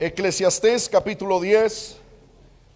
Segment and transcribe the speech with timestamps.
[0.00, 1.96] Eclesiastés capítulo 10,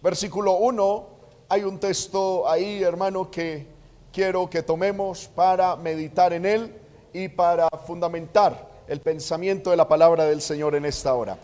[0.01, 1.07] versículo 1.
[1.47, 3.65] Hay un texto ahí, hermano, que
[4.11, 6.75] quiero que tomemos para meditar en él
[7.13, 11.37] y para fundamentar el pensamiento de la palabra del Señor en esta hora.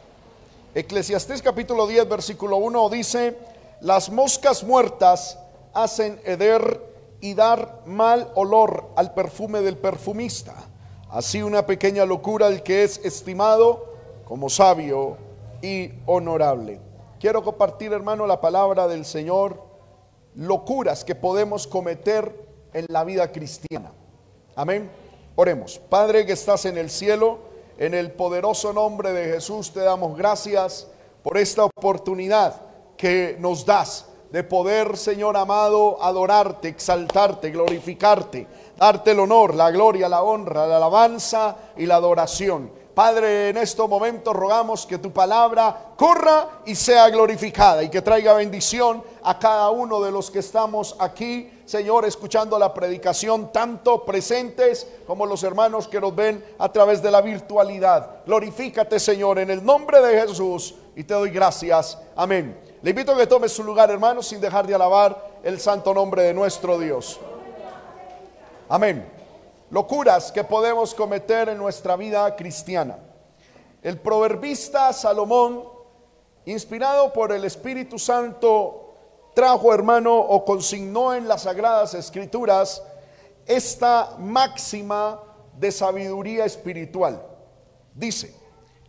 [0.76, 3.38] Eclesiastés capítulo 10, versículo 1 dice,
[3.80, 5.40] las moscas muertas
[5.74, 6.82] hacen heder
[7.22, 10.56] y dar mal olor al perfume del perfumista.
[11.10, 13.94] Así una pequeña locura el que es estimado
[14.26, 15.29] como sabio
[15.62, 16.80] y honorable.
[17.20, 19.62] Quiero compartir, hermano, la palabra del Señor,
[20.36, 22.34] locuras que podemos cometer
[22.74, 23.92] en la vida cristiana.
[24.56, 24.90] Amén.
[25.36, 25.80] Oremos.
[25.90, 27.40] Padre que estás en el cielo,
[27.78, 30.88] en el poderoso nombre de Jesús te damos gracias
[31.24, 32.62] por esta oportunidad
[32.98, 38.46] que nos das de poder, Señor amado, adorarte, exaltarte, glorificarte,
[38.78, 42.72] darte el honor, la gloria, la honra, la alabanza y la adoración.
[43.00, 48.34] Padre, en estos momentos rogamos que tu palabra corra y sea glorificada y que traiga
[48.34, 54.86] bendición a cada uno de los que estamos aquí, Señor, escuchando la predicación, tanto presentes
[55.08, 58.26] como los hermanos que nos ven a través de la virtualidad.
[58.26, 61.98] Glorifícate, Señor, en el nombre de Jesús y te doy gracias.
[62.18, 62.60] Amén.
[62.82, 66.24] Le invito a que tome su lugar, hermanos, sin dejar de alabar el santo nombre
[66.24, 67.18] de nuestro Dios.
[68.68, 69.19] Amén
[69.72, 72.98] locuras que podemos cometer en nuestra vida cristiana.
[73.82, 75.64] El proverbista Salomón,
[76.46, 78.94] inspirado por el Espíritu Santo,
[79.34, 82.84] trajo, hermano, o consignó en las sagradas escrituras
[83.46, 85.22] esta máxima
[85.58, 87.26] de sabiduría espiritual.
[87.94, 88.36] Dice,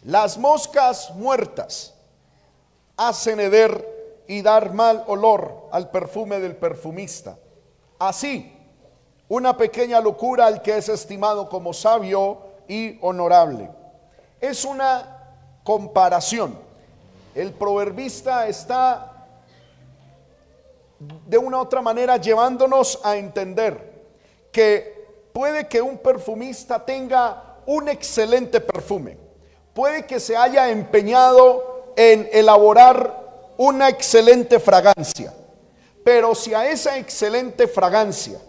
[0.03, 1.95] las moscas muertas
[2.97, 7.39] hacen heder y dar mal olor al perfume del perfumista.
[7.99, 8.60] Así,
[9.31, 13.71] una pequeña locura al que es estimado como sabio y honorable.
[14.41, 16.59] Es una comparación.
[17.33, 19.29] El proverbista está
[20.99, 24.03] de una otra manera llevándonos a entender
[24.51, 29.17] que puede que un perfumista tenga un excelente perfume,
[29.73, 35.33] puede que se haya empeñado en elaborar una excelente fragancia,
[36.03, 38.41] pero si a esa excelente fragancia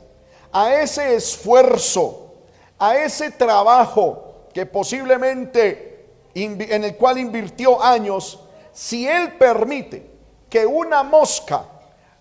[0.52, 2.34] a ese esfuerzo,
[2.78, 8.40] a ese trabajo que posiblemente en el cual invirtió años,
[8.72, 10.10] si él permite
[10.50, 11.66] que una mosca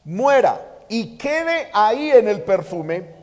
[0.04, 3.14] muera y quede ahí en el perfume,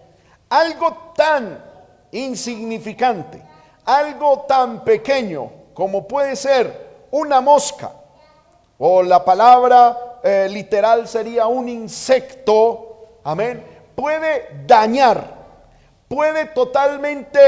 [0.49, 1.63] algo tan
[2.11, 3.41] insignificante,
[3.85, 7.91] algo tan pequeño como puede ser una mosca,
[8.79, 13.63] o la palabra eh, literal sería un insecto, amén,
[13.97, 15.33] puede dañar,
[16.07, 17.39] puede totalmente,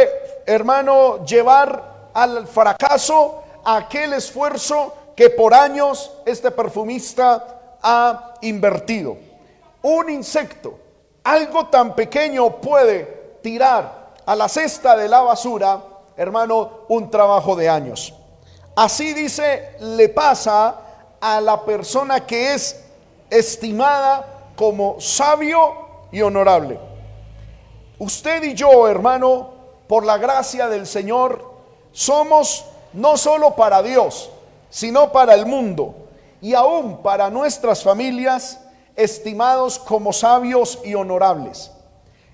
[0.48, 9.16] hermano, llevar al fracaso aquel esfuerzo que por años este perfumista ha invertido.
[9.84, 10.80] Un insecto,
[11.24, 15.80] algo tan pequeño puede tirar a la cesta de la basura,
[16.18, 18.12] hermano, un trabajo de años.
[18.76, 20.76] Así dice, le pasa
[21.22, 22.84] a la persona que es
[23.30, 26.80] estimada como sabio y honorable.
[28.00, 29.52] Usted y yo, hermano,
[29.88, 31.52] por la gracia del Señor,
[31.92, 34.30] somos no solo para Dios,
[34.69, 35.96] sino para el mundo
[36.42, 38.62] y aún para nuestras familias,
[38.96, 41.72] estimados como sabios y honorables.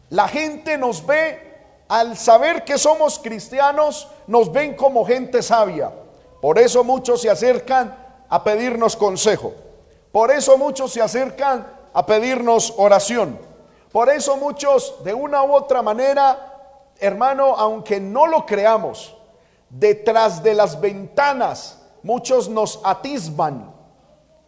[0.09, 1.41] La gente nos ve,
[1.88, 5.91] al saber que somos cristianos, nos ven como gente sabia.
[6.41, 7.96] Por eso muchos se acercan
[8.30, 9.53] a pedirnos consejo.
[10.12, 13.40] Por eso muchos se acercan a pedirnos oración.
[13.96, 19.16] Por eso muchos, de una u otra manera, hermano, aunque no lo creamos,
[19.70, 23.74] detrás de las ventanas muchos nos atisban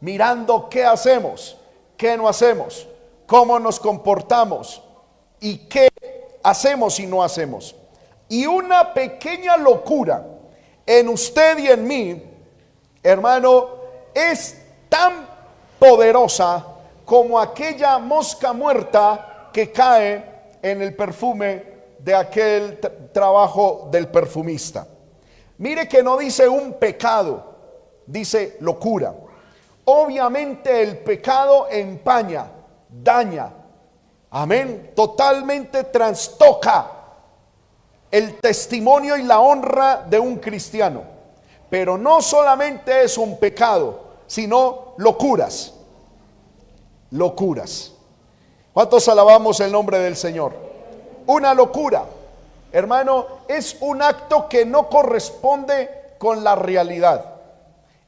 [0.01, 1.55] mirando qué hacemos,
[1.95, 2.89] qué no hacemos,
[3.25, 4.83] cómo nos comportamos
[5.39, 5.87] y qué
[6.43, 7.73] hacemos y no hacemos.
[8.27, 10.25] Y una pequeña locura
[10.85, 12.21] en usted y en mí,
[13.01, 13.67] hermano,
[14.13, 15.25] es tan
[15.79, 16.65] poderosa
[17.05, 19.26] como aquella mosca muerta
[19.57, 20.23] que cae
[20.61, 21.63] en el perfume
[21.97, 22.79] de aquel
[23.11, 24.87] trabajo del perfumista.
[25.57, 27.55] Mire que no dice un pecado,
[28.05, 29.15] dice locura.
[29.85, 32.51] Obviamente el pecado empaña,
[32.87, 33.51] daña,
[34.29, 36.91] amén, totalmente trastoca
[38.11, 41.01] el testimonio y la honra de un cristiano.
[41.67, 45.73] Pero no solamente es un pecado, sino locuras,
[47.09, 47.96] locuras.
[48.77, 50.53] ¿Cuántos alabamos el nombre del Señor?
[51.25, 52.05] Una locura.
[52.71, 57.25] Hermano, es un acto que no corresponde con la realidad.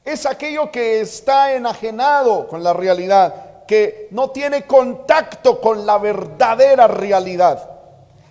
[0.04, 6.86] es aquello que está enajenado con la realidad, que no tiene contacto con la verdadera
[6.86, 7.68] realidad.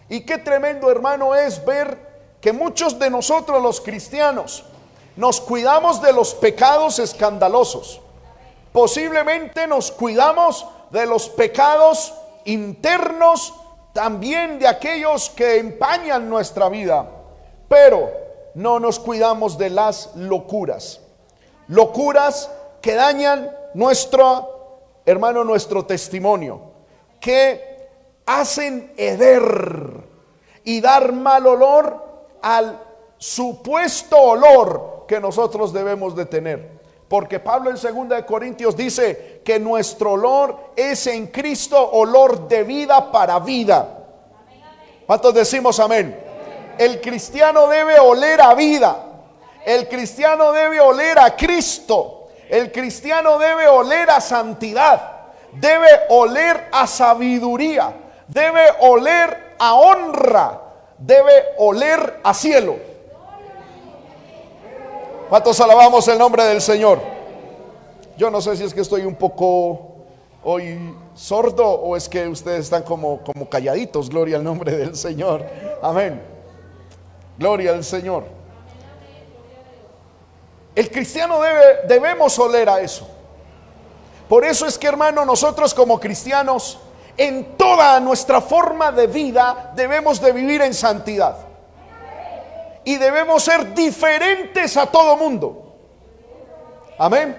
[0.07, 1.97] Y qué tremendo hermano es ver
[2.39, 4.63] que muchos de nosotros los cristianos
[5.17, 7.99] nos cuidamos de los pecados escandalosos.
[8.71, 12.13] Posiblemente nos cuidamos de los pecados
[12.53, 13.53] internos,
[13.93, 17.09] también de aquellos que empañan nuestra vida,
[17.67, 18.11] pero
[18.55, 21.01] no nos cuidamos de las locuras.
[21.67, 22.49] Locuras
[22.81, 26.61] que dañan nuestro, hermano, nuestro testimonio,
[27.19, 27.87] que
[28.25, 30.03] hacen heder
[30.63, 32.05] y dar mal olor
[32.41, 32.79] al
[33.17, 36.78] supuesto olor que nosotros debemos de tener.
[37.09, 42.63] Porque Pablo en 2 de Corintios dice que nuestro olor es en Cristo olor de
[42.63, 44.05] vida para vida.
[45.05, 46.17] ¿Cuántos decimos amén?
[46.77, 49.05] El cristiano debe oler a vida.
[49.65, 52.29] El cristiano debe oler a Cristo.
[52.47, 55.17] El cristiano debe oler a santidad.
[55.51, 57.93] Debe oler a sabiduría
[58.29, 60.61] debe oler a honra,
[60.97, 62.77] debe oler a cielo.
[65.29, 66.99] ¿Cuántos alabamos el nombre del Señor?
[68.17, 69.97] Yo no sé si es que estoy un poco
[70.43, 74.09] hoy sordo o es que ustedes están como, como calladitos.
[74.09, 75.45] Gloria al nombre del Señor.
[75.83, 76.19] Amén.
[77.37, 78.23] Gloria al Señor.
[80.73, 83.07] El cristiano debe, debemos oler a eso.
[84.27, 86.79] Por eso es que hermano, nosotros como cristianos
[87.15, 91.48] en toda nuestra forma de vida debemos de vivir en santidad.
[92.83, 95.75] Y debemos ser diferentes a todo mundo.
[96.97, 97.37] Amén.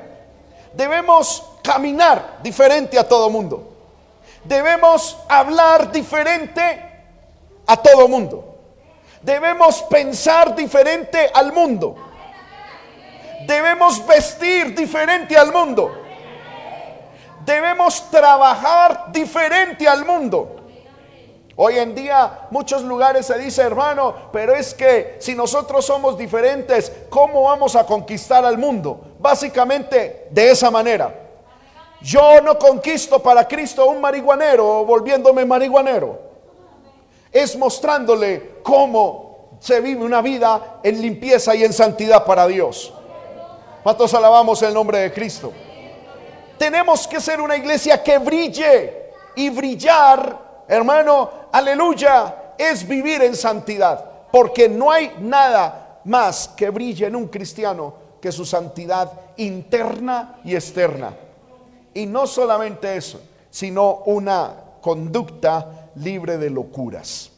[0.73, 3.69] Debemos caminar diferente a todo mundo.
[4.45, 6.81] Debemos hablar diferente
[7.67, 8.57] a todo mundo.
[9.23, 11.97] Debemos pensar diferente al mundo.
[13.47, 16.01] Debemos vestir diferente al mundo
[17.45, 20.60] debemos trabajar diferente al mundo.
[21.63, 26.91] Hoy en día muchos lugares se dice, hermano, pero es que si nosotros somos diferentes,
[27.11, 28.99] ¿cómo vamos a conquistar al mundo?
[29.19, 31.15] Básicamente de esa manera.
[32.01, 36.19] Yo no conquisto para Cristo un marihuanero volviéndome marihuanero.
[37.31, 42.91] Es mostrándole cómo se vive una vida en limpieza y en santidad para Dios.
[43.83, 45.53] ¿Cuántos alabamos el nombre de Cristo?
[46.57, 54.05] Tenemos que ser una iglesia que brille y brillar, hermano, aleluya, es vivir en santidad.
[54.31, 60.55] Porque no hay nada más que brille en un cristiano que su santidad interna y
[60.55, 61.15] externa.
[61.95, 63.21] Y no solamente eso,
[63.51, 67.31] sino una conducta libre de locuras.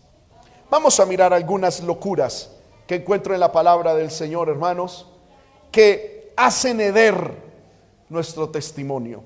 [0.71, 2.51] Vamos a mirar algunas locuras
[2.87, 5.07] que encuentro en la palabra del Señor, hermanos,
[5.71, 7.37] que hacen heder
[8.09, 9.23] nuestro testimonio.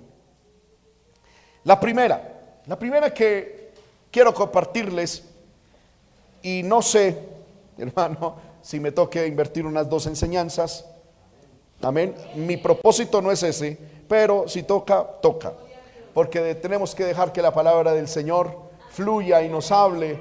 [1.65, 3.56] La primera, la primera que
[4.16, 5.24] quiero compartirles,
[6.40, 7.18] y no sé,
[7.76, 10.86] hermano, si me toque invertir unas dos enseñanzas,
[11.82, 12.14] amén.
[12.34, 13.76] Mi propósito no es ese,
[14.08, 15.52] pero si toca, toca,
[16.14, 18.56] porque tenemos que dejar que la palabra del Señor
[18.88, 20.18] fluya y nos hable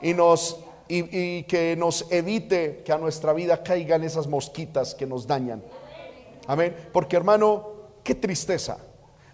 [0.00, 5.06] y nos y, y, que nos evite que a nuestra vida caigan esas mosquitas que
[5.06, 5.60] nos dañan.
[6.46, 6.76] Amén.
[6.92, 7.66] Porque hermano,
[8.04, 8.78] qué tristeza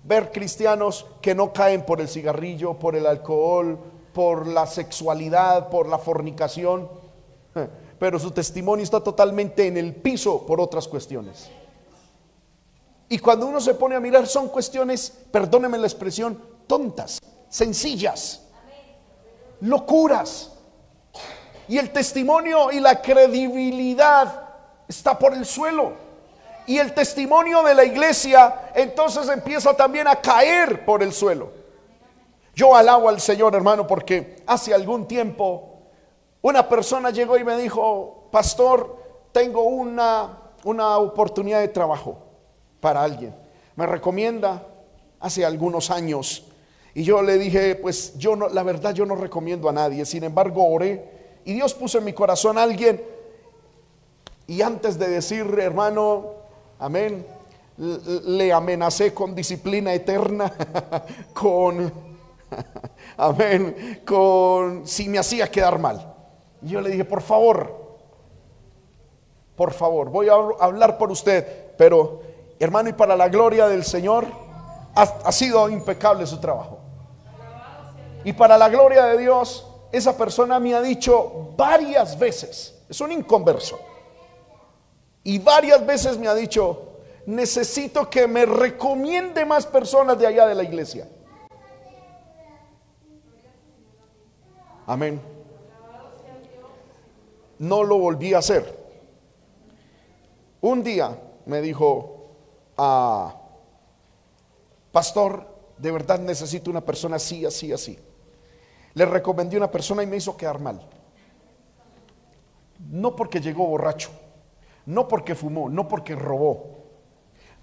[0.04, 3.78] ver cristianos que no caen por el cigarrillo, por el alcohol,
[4.12, 6.88] por la sexualidad, por la fornicación,
[7.98, 11.50] pero su testimonio está totalmente en el piso por otras cuestiones.
[13.08, 18.42] Y cuando uno se pone a mirar son cuestiones, perdóneme la expresión, tontas, sencillas,
[19.60, 20.52] locuras.
[21.68, 24.48] Y el testimonio y la credibilidad
[24.88, 26.11] está por el suelo
[26.66, 31.50] y el testimonio de la iglesia entonces empieza también a caer por el suelo.
[32.54, 35.72] Yo alabo al Señor, hermano, porque hace algún tiempo
[36.42, 38.96] una persona llegó y me dijo, pastor,
[39.32, 42.18] tengo una, una oportunidad de trabajo
[42.80, 43.34] para alguien.
[43.76, 44.66] Me recomienda
[45.20, 46.44] hace algunos años.
[46.94, 50.04] Y yo le dije, pues yo no, la verdad yo no recomiendo a nadie.
[50.04, 53.02] Sin embargo, oré y Dios puso en mi corazón a alguien.
[54.46, 56.41] Y antes de decir, hermano,
[56.82, 57.24] Amén.
[57.76, 60.52] Le amenacé con disciplina eterna,
[61.32, 61.92] con,
[63.16, 66.12] amén, con si me hacía quedar mal.
[66.60, 68.00] Y yo le dije, por favor,
[69.54, 72.20] por favor, voy a hablar por usted, pero
[72.58, 74.26] hermano, y para la gloria del Señor,
[74.96, 76.80] ha, sido impecable su trabajo.
[78.24, 83.12] Y para la gloria de Dios, esa persona me ha dicho varias veces, es un
[83.12, 83.91] inconverso
[85.24, 90.54] y varias veces me ha dicho, necesito que me recomiende más personas de allá de
[90.54, 91.08] la iglesia.
[94.86, 95.20] Amén.
[97.58, 98.82] No lo volví a hacer.
[100.60, 102.30] Un día me dijo,
[102.76, 103.34] ah,
[104.90, 105.46] pastor,
[105.78, 107.98] de verdad necesito una persona así, así, así.
[108.94, 110.80] Le recomendé una persona y me hizo quedar mal.
[112.90, 114.10] No porque llegó borracho,
[114.86, 116.84] no porque fumó, no porque robó,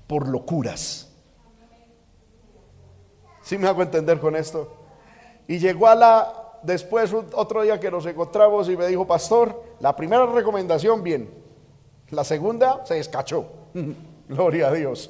[0.08, 1.12] por locuras.
[3.42, 4.72] ¿Sí me hago entender con esto?
[5.48, 9.96] Y llegó a la, después otro día que nos encontramos y me dijo, pastor, la
[9.96, 11.30] primera recomendación bien,
[12.10, 13.46] la segunda se escachó.
[14.28, 15.10] Gloria a Dios.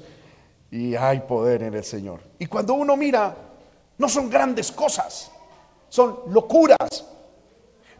[0.71, 2.21] Y hay poder en el Señor.
[2.37, 3.35] Y cuando uno mira,
[3.97, 5.31] no son grandes cosas,
[5.89, 7.05] son locuras.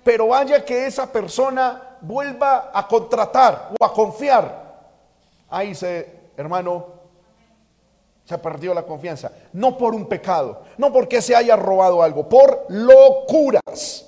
[0.04, 4.70] Pero vaya que esa persona vuelva a contratar o a confiar.
[5.50, 7.00] Ahí se, hermano,
[8.26, 9.32] se perdió la confianza.
[9.54, 14.06] No por un pecado, no porque se haya robado algo, por locuras.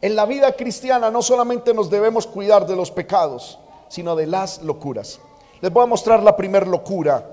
[0.00, 4.62] En la vida cristiana no solamente nos debemos cuidar de los pecados, sino de las
[4.62, 5.20] locuras.
[5.60, 7.24] Les voy a mostrar la primera locura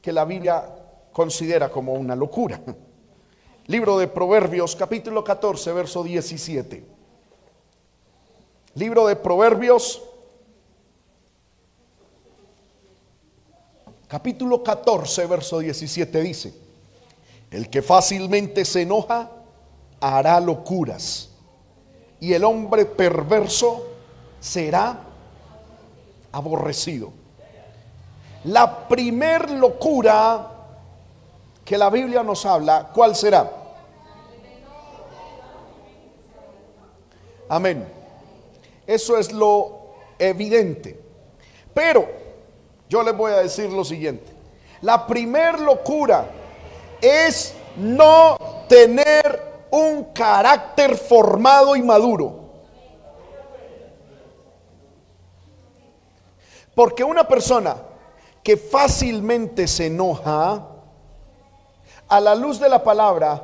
[0.00, 0.64] que la Biblia
[1.12, 2.60] considera como una locura.
[3.66, 6.91] Libro de Proverbios, capítulo 14, verso 17.
[8.74, 10.02] Libro de Proverbios,
[14.08, 16.54] capítulo 14, verso 17 dice,
[17.50, 19.30] el que fácilmente se enoja
[20.00, 21.30] hará locuras
[22.18, 23.88] y el hombre perverso
[24.40, 25.00] será
[26.32, 27.12] aborrecido.
[28.44, 30.50] La primer locura
[31.62, 33.50] que la Biblia nos habla, ¿cuál será?
[37.50, 38.01] Amén.
[38.86, 39.80] Eso es lo
[40.18, 40.98] evidente.
[41.72, 42.08] Pero
[42.88, 44.32] yo les voy a decir lo siguiente.
[44.80, 46.28] La primer locura
[47.00, 48.36] es no
[48.68, 52.40] tener un carácter formado y maduro.
[56.74, 57.76] Porque una persona
[58.42, 60.68] que fácilmente se enoja,
[62.12, 63.42] a la luz de la palabra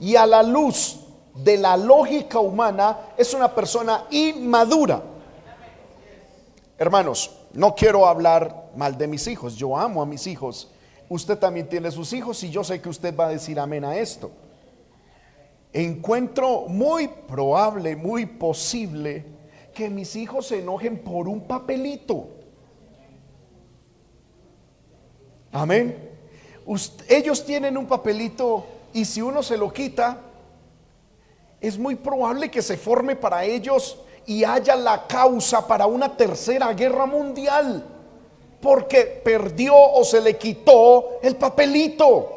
[0.00, 1.05] y a la luz
[1.36, 5.02] de la lógica humana, es una persona inmadura.
[6.78, 10.70] Hermanos, no quiero hablar mal de mis hijos, yo amo a mis hijos.
[11.08, 13.96] Usted también tiene sus hijos y yo sé que usted va a decir amén a
[13.96, 14.30] esto.
[15.72, 19.24] Encuentro muy probable, muy posible
[19.74, 22.28] que mis hijos se enojen por un papelito.
[25.52, 26.10] Amén.
[27.08, 30.20] ellos tienen un papelito y si uno se lo quita,
[31.60, 36.72] es muy probable que se forme para ellos y haya la causa para una tercera
[36.72, 37.84] guerra mundial.
[38.60, 42.32] Porque perdió o se le quitó el papelito.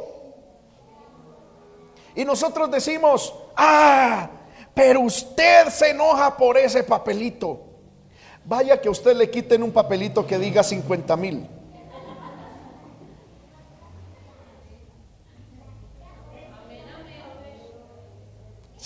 [2.15, 4.29] Y nosotros decimos, ah,
[4.73, 7.61] pero usted se enoja por ese papelito.
[8.45, 11.47] Vaya que usted le quiten un papelito que diga 50 mil.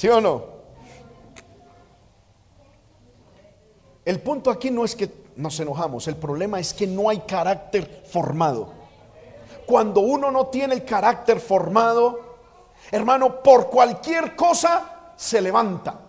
[0.03, 0.43] ¿Sí o no?
[4.03, 8.03] El punto aquí no es que nos enojamos, el problema es que no hay carácter
[8.11, 8.73] formado.
[9.65, 12.35] Cuando uno no tiene el carácter formado,
[12.91, 16.01] hermano, por cualquier cosa se levanta.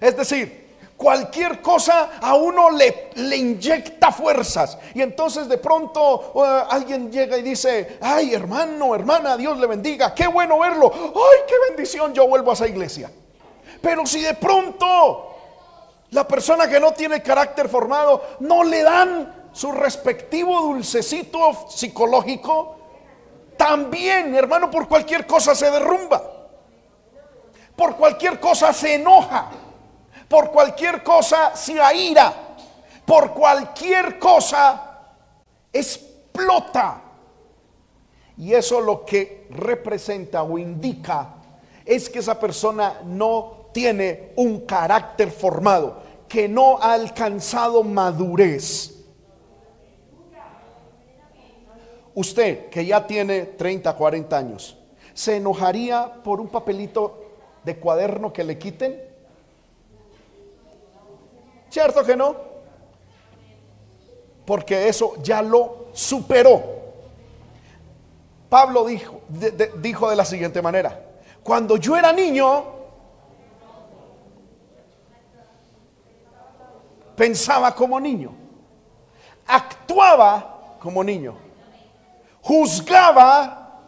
[0.00, 0.61] Es decir,
[1.02, 4.78] cualquier cosa a uno le, le inyecta fuerzas.
[4.94, 10.14] Y entonces de pronto uh, alguien llega y dice, ay hermano, hermana, Dios le bendiga,
[10.14, 10.92] qué bueno verlo.
[10.94, 13.10] Ay, qué bendición, yo vuelvo a esa iglesia.
[13.80, 15.34] Pero si de pronto
[16.10, 22.76] la persona que no tiene carácter formado no le dan su respectivo dulcecito psicológico,
[23.56, 26.22] también, hermano, por cualquier cosa se derrumba.
[27.74, 29.50] Por cualquier cosa se enoja
[30.32, 32.32] por cualquier cosa se aira,
[33.04, 35.10] por cualquier cosa
[35.70, 37.02] explota.
[38.38, 41.34] Y eso lo que representa o indica
[41.84, 49.04] es que esa persona no tiene un carácter formado, que no ha alcanzado madurez.
[52.14, 54.78] Usted que ya tiene 30, 40 años,
[55.12, 57.22] ¿se enojaría por un papelito
[57.62, 59.11] de cuaderno que le quiten?
[61.72, 62.36] ¿Cierto que no?
[64.44, 66.62] Porque eso ya lo superó.
[68.50, 71.00] Pablo dijo de, dijo de la siguiente manera,
[71.42, 72.62] cuando yo era niño,
[77.16, 78.34] pensaba como niño.
[79.46, 81.34] actuaba como niño,
[82.42, 83.80] juzgaba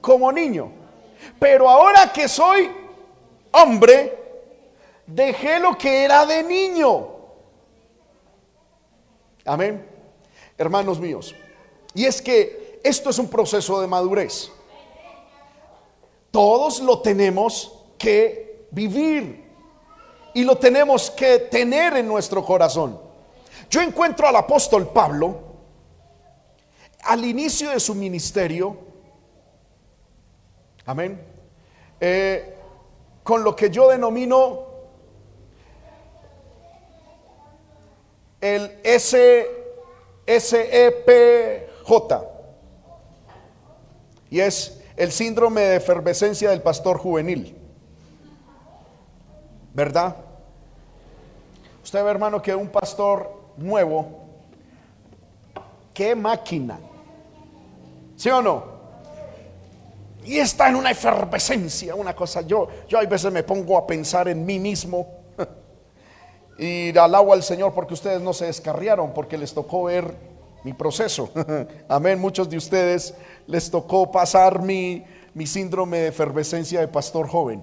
[0.00, 0.72] como niño.
[1.38, 2.70] Pero ahora que soy
[3.52, 4.48] hombre,
[5.06, 7.15] dejé lo que era de niño.
[9.46, 9.86] Amén.
[10.58, 11.34] Hermanos míos.
[11.94, 14.50] Y es que esto es un proceso de madurez.
[16.30, 19.46] Todos lo tenemos que vivir
[20.34, 23.00] y lo tenemos que tener en nuestro corazón.
[23.70, 25.46] Yo encuentro al apóstol Pablo
[27.06, 28.76] al inicio de su ministerio,
[30.84, 31.22] amén,
[32.00, 32.54] eh,
[33.22, 34.65] con lo que yo denomino
[38.54, 38.70] el
[40.26, 40.46] SEPJ,
[44.30, 47.56] y es el síndrome de efervescencia del pastor juvenil.
[49.74, 50.16] ¿Verdad?
[51.82, 54.24] Usted ve, hermano, que un pastor nuevo,
[55.92, 56.78] qué máquina.
[58.16, 58.76] ¿Sí o no?
[60.24, 62.40] Y está en una efervescencia, una cosa.
[62.40, 65.15] Yo, yo a veces me pongo a pensar en mí mismo
[66.58, 70.14] y alabo al Señor porque ustedes no se descarriaron, porque les tocó ver
[70.64, 71.30] mi proceso.
[71.88, 72.18] Amén.
[72.18, 73.14] Muchos de ustedes
[73.46, 77.62] les tocó pasar mi, mi síndrome de efervescencia de pastor joven.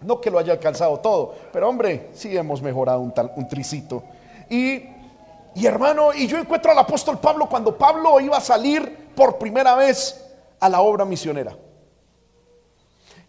[0.00, 4.02] No que lo haya alcanzado todo, pero hombre, sí hemos mejorado un, un tricito.
[4.48, 4.84] Y,
[5.54, 9.74] y hermano, y yo encuentro al apóstol Pablo cuando Pablo iba a salir por primera
[9.74, 10.26] vez
[10.58, 11.54] a la obra misionera.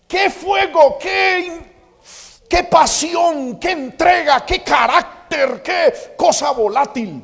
[0.08, 0.98] ¡Qué fuego!
[1.00, 1.71] ¡Qué,
[2.52, 3.58] qué pasión!
[3.58, 4.46] ¡Qué entrega!
[4.46, 5.64] ¡Qué carácter!
[5.64, 7.24] ¡Qué cosa volátil!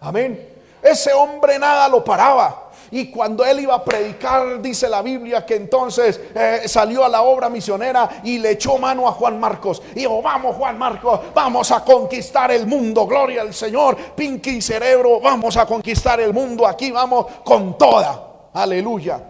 [0.00, 0.48] Amén.
[0.82, 2.70] Ese hombre nada lo paraba.
[2.90, 7.22] Y cuando él iba a predicar, dice la Biblia que entonces eh, salió a la
[7.22, 9.82] obra misionera y le echó mano a Juan Marcos.
[9.92, 13.06] Y dijo, vamos Juan Marcos, vamos a conquistar el mundo.
[13.06, 13.96] Gloria al Señor.
[14.14, 16.66] Pinky cerebro, vamos a conquistar el mundo.
[16.66, 18.48] Aquí vamos con toda.
[18.54, 19.22] Aleluya.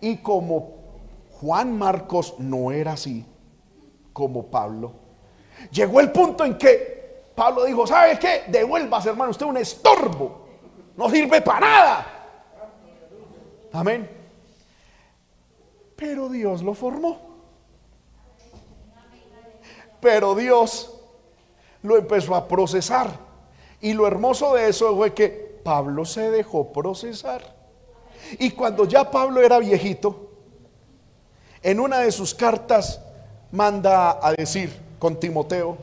[0.00, 0.72] Y como
[1.40, 3.24] Juan Marcos no era así,
[4.14, 4.92] como Pablo,
[5.70, 8.44] llegó el punto en que Pablo dijo, ¿sabe qué?
[8.46, 10.46] Devuélvase hermano, usted es un estorbo.
[10.96, 12.06] No sirve para nada.
[13.72, 14.08] Amén.
[15.96, 17.20] Pero Dios lo formó.
[20.00, 20.94] Pero Dios
[21.82, 23.18] lo empezó a procesar.
[23.80, 27.54] Y lo hermoso de eso fue que Pablo se dejó procesar.
[28.38, 30.30] Y cuando ya Pablo era viejito,
[31.62, 33.00] en una de sus cartas
[33.54, 35.78] manda a decir con Timoteo,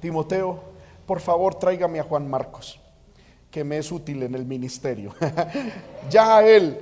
[0.00, 0.60] Timoteo,
[1.06, 2.78] por favor tráigame a Juan Marcos,
[3.50, 5.14] que me es útil en el ministerio.
[6.10, 6.78] ya él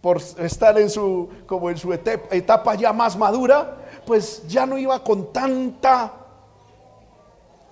[0.00, 5.02] por estar en su, como en su etapa ya más madura, pues ya no iba
[5.02, 6.12] con tanta,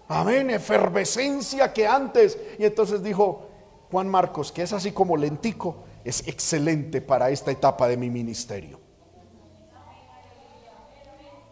[0.08, 2.38] amén, efervescencia que antes.
[2.58, 3.48] Y entonces dijo
[3.90, 8.81] Juan Marcos, que es así como lentico, es excelente para esta etapa de mi ministerio.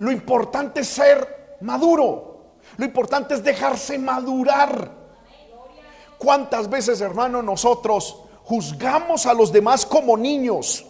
[0.00, 2.56] Lo importante es ser maduro.
[2.76, 4.90] Lo importante es dejarse madurar.
[6.18, 10.84] ¿Cuántas veces, hermano, nosotros juzgamos a los demás como niños.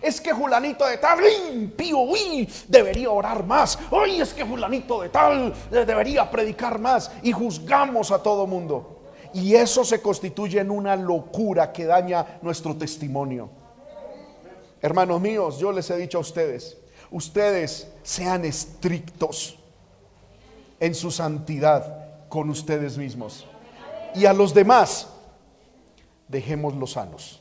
[0.00, 1.18] Es que fulanito de tal,
[1.52, 3.76] impío, uy, debería orar más.
[3.90, 7.10] Uy, es que fulanito de tal debería predicar más.
[7.22, 9.00] Y juzgamos a todo mundo.
[9.32, 13.50] Y eso se constituye en una locura que daña nuestro testimonio.
[14.80, 16.76] Hermanos míos, yo les he dicho a ustedes,
[17.10, 19.58] ustedes sean estrictos
[20.80, 23.46] en su santidad con ustedes mismos.
[24.14, 25.08] Y a los demás,
[26.28, 27.40] dejémoslos sanos.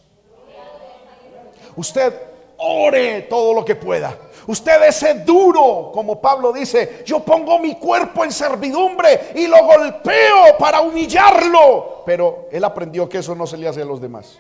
[1.75, 2.13] Usted
[2.57, 4.17] ore todo lo que pueda.
[4.47, 10.57] Usted ese duro, como Pablo dice, yo pongo mi cuerpo en servidumbre y lo golpeo
[10.57, 12.03] para humillarlo.
[12.05, 14.39] Pero él aprendió que eso no se le hace a los demás.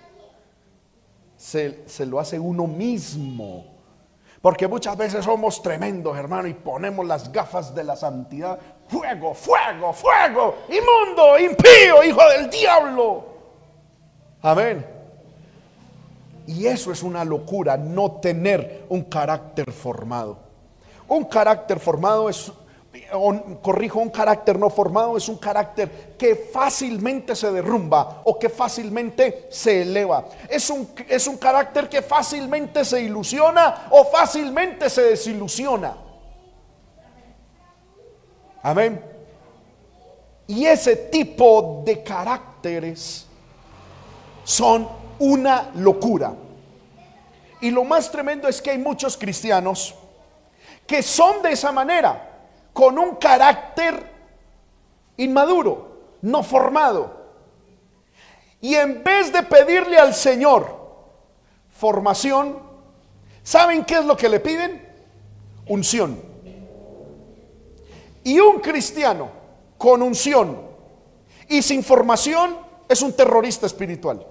[1.37, 3.65] Se, se lo hace uno mismo.
[4.43, 8.59] Porque muchas veces somos tremendos, hermano, y ponemos las gafas de la santidad.
[8.89, 13.23] Fuego, fuego, fuego, inmundo, impío, hijo del diablo.
[14.41, 14.85] Amén.
[16.45, 20.37] Y eso es una locura, no tener un carácter formado.
[21.07, 22.51] Un carácter formado es,
[23.61, 29.47] corrijo, un carácter no formado es un carácter que fácilmente se derrumba o que fácilmente
[29.49, 30.25] se eleva.
[30.49, 35.97] Es un, es un carácter que fácilmente se ilusiona o fácilmente se desilusiona.
[38.61, 39.03] Amén.
[40.47, 43.25] Y ese tipo de caracteres
[44.43, 44.87] son
[45.19, 46.33] una locura.
[47.61, 49.95] Y lo más tremendo es que hay muchos cristianos
[50.85, 52.32] que son de esa manera,
[52.73, 54.11] con un carácter
[55.17, 57.23] inmaduro, no formado.
[58.59, 60.83] Y en vez de pedirle al Señor
[61.69, 62.59] formación,
[63.43, 64.89] ¿saben qué es lo que le piden?
[65.67, 66.19] Unción.
[68.23, 69.29] Y un cristiano
[69.77, 70.61] con unción
[71.49, 72.57] y sin formación
[72.87, 74.25] es un terrorista espiritual.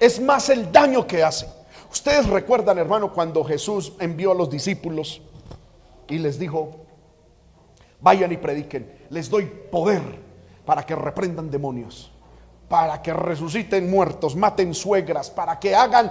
[0.00, 1.46] Es más el daño que hace.
[1.92, 5.20] Ustedes recuerdan, hermano, cuando Jesús envió a los discípulos
[6.08, 6.70] y les dijo,
[8.00, 10.00] vayan y prediquen, les doy poder
[10.64, 12.10] para que reprendan demonios,
[12.66, 16.10] para que resuciten muertos, maten suegras, para que hagan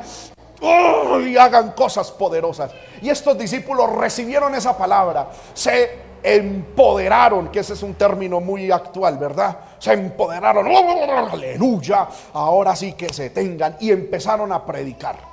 [0.62, 1.20] ¡oh!
[1.20, 2.72] y hagan cosas poderosas.
[3.02, 9.18] Y estos discípulos recibieron esa palabra, se empoderaron, que ese es un término muy actual,
[9.18, 9.58] ¿verdad?
[9.80, 15.31] Se empoderaron, aleluya, ahora sí que se tengan y empezaron a predicar.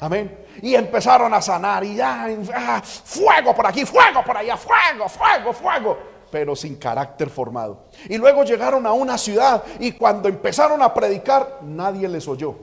[0.00, 0.46] Amén.
[0.62, 5.52] Y empezaron a sanar y ya, ah, fuego por aquí, fuego por allá, fuego, fuego,
[5.52, 5.98] fuego,
[6.30, 7.86] pero sin carácter formado.
[8.08, 12.56] Y luego llegaron a una ciudad y cuando empezaron a predicar, nadie les oyó.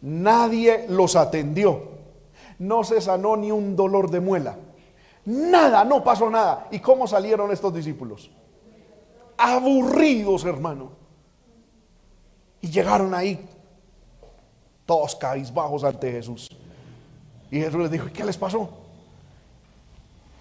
[0.00, 1.92] Nadie los atendió.
[2.58, 4.56] No se sanó ni un dolor de muela.
[5.24, 6.66] Nada, no pasó nada.
[6.70, 8.30] ¿Y cómo salieron estos discípulos?
[9.36, 10.90] Aburridos, hermano.
[12.60, 13.48] Y llegaron ahí,
[14.86, 16.50] todos cabizbajos ante Jesús.
[17.50, 18.68] Y Jesús les dijo, ¿y qué les pasó?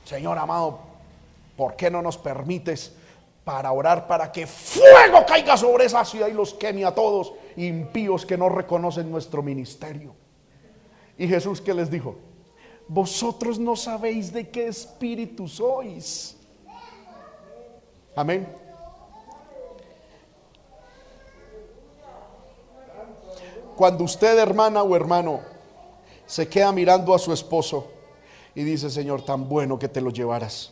[0.06, 0.80] Señor amado,
[1.58, 2.96] ¿por qué no nos permites
[3.44, 8.26] para orar para que fuego caiga sobre esa ciudad y los queme a todos impíos
[8.26, 10.16] que no reconocen nuestro ministerio?
[11.18, 12.16] Y Jesús, ¿qué les dijo?
[12.92, 16.36] vosotros no sabéis de qué espíritu sois.
[18.14, 18.46] Amén.
[23.82, 25.40] Cuando usted, hermana o hermano,
[26.28, 27.88] se queda mirando a su esposo
[28.54, 30.72] y dice, Señor, tan bueno que te lo llevaras.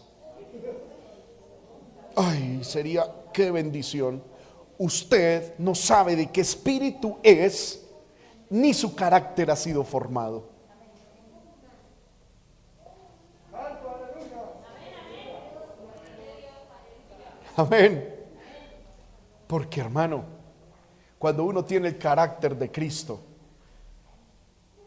[2.15, 4.21] Ay, sería qué bendición.
[4.77, 7.83] Usted no sabe de qué espíritu es,
[8.47, 10.43] ni su carácter ha sido formado.
[17.55, 18.15] Amén.
[19.47, 20.38] Porque hermano,
[21.19, 23.19] cuando uno tiene el carácter de Cristo,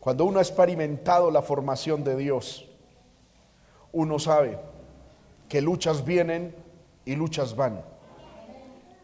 [0.00, 2.68] cuando uno ha experimentado la formación de Dios,
[3.92, 4.58] uno sabe
[5.48, 6.54] que luchas vienen
[7.04, 7.84] y luchas van.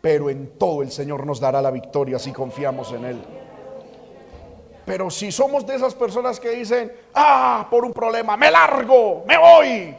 [0.00, 3.20] Pero en todo el Señor nos dará la victoria si confiamos en Él.
[4.84, 9.36] Pero si somos de esas personas que dicen, ah, por un problema, me largo, me
[9.38, 9.94] voy,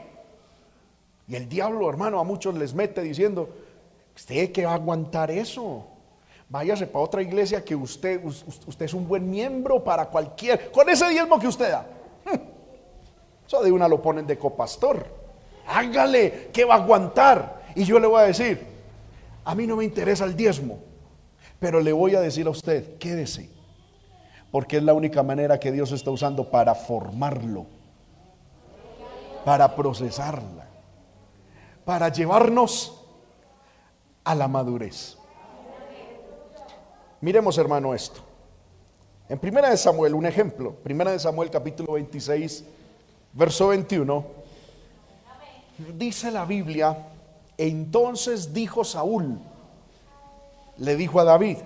[1.29, 3.49] y el diablo, hermano, a muchos les mete diciendo,
[4.15, 5.85] usted que va a aguantar eso.
[6.49, 11.07] Váyase para otra iglesia que usted, usted es un buen miembro para cualquier, con ese
[11.09, 11.87] diezmo que usted da.
[13.47, 15.05] Eso de una lo ponen de copastor.
[15.67, 17.63] Hágale, que va a aguantar.
[17.75, 18.65] Y yo le voy a decir,
[19.45, 20.79] a mí no me interesa el diezmo,
[21.59, 23.49] pero le voy a decir a usted, quédese,
[24.51, 27.67] porque es la única manera que Dios está usando para formarlo,
[29.45, 30.69] para procesarla
[31.89, 33.03] para llevarnos
[34.23, 35.17] a la madurez.
[37.21, 38.21] Miremos, hermano, esto.
[39.27, 40.73] En Primera de Samuel, un ejemplo.
[40.73, 42.63] Primera de Samuel, capítulo 26,
[43.33, 44.25] verso 21.
[45.97, 46.97] Dice la Biblia,
[47.57, 49.37] entonces dijo Saúl,
[50.77, 51.57] le dijo a David,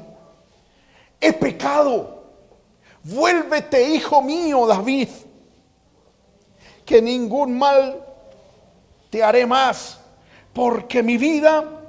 [1.22, 2.24] he pecado,
[3.04, 5.10] vuélvete, hijo mío, David,
[6.86, 8.04] que ningún mal
[9.10, 10.00] te haré más
[10.52, 11.83] porque mi vida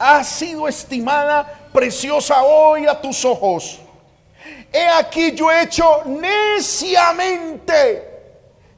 [0.00, 3.78] ha sido estimada preciosa hoy a tus ojos.
[4.72, 7.58] He aquí yo he hecho neciamente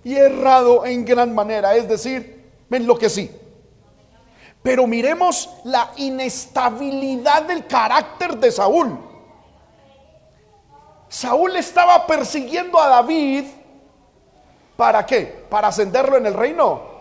[0.02, 3.30] y errado en gran manera, es decir, me enloquecí.
[4.64, 8.98] Pero miremos la inestabilidad del carácter de Saúl.
[11.08, 13.44] Saúl estaba persiguiendo a David.
[14.76, 15.44] ¿Para qué?
[15.48, 16.91] ¿Para ascenderlo en el reino?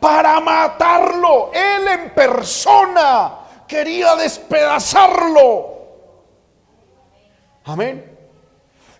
[0.00, 1.50] Para matarlo.
[1.52, 5.76] Él en persona quería despedazarlo.
[7.64, 8.16] Amén.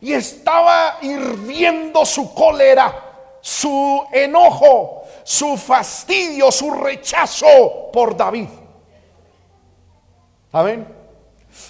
[0.01, 8.49] Y estaba hirviendo su cólera, su enojo, su fastidio, su rechazo por David.
[10.53, 10.87] Amén.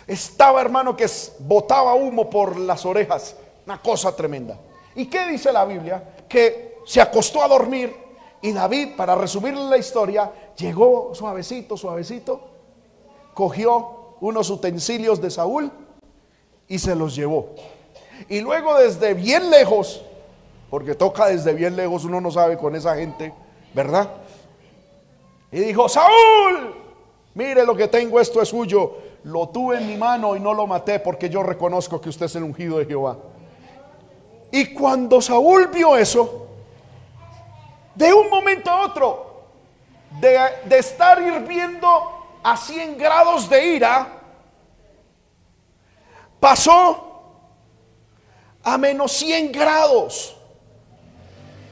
[0.06, 1.06] Estaba hermano que
[1.40, 3.36] botaba humo por las orejas.
[3.64, 4.58] Una cosa tremenda.
[4.94, 6.02] ¿Y qué dice la Biblia?
[6.28, 8.05] Que se acostó a dormir
[8.46, 12.40] y David, para resumir la historia, llegó suavecito, suavecito,
[13.34, 15.70] cogió unos utensilios de Saúl
[16.68, 17.50] y se los llevó.
[18.28, 20.02] Y luego desde bien lejos,
[20.70, 23.32] porque toca desde bien lejos, uno no sabe con esa gente,
[23.74, 24.10] ¿verdad?
[25.52, 26.86] Y dijo, Saúl,
[27.36, 28.94] Mire lo que tengo, esto es suyo.
[29.24, 32.34] Lo tuve en mi mano y no lo maté porque yo reconozco que usted es
[32.36, 33.18] el ungido de Jehová.
[34.50, 36.45] Y cuando Saúl vio eso,
[37.96, 39.44] de un momento a otro,
[40.20, 44.06] de, de estar hirviendo a 100 grados de ira,
[46.38, 47.06] pasó
[48.62, 50.36] a menos 100 grados.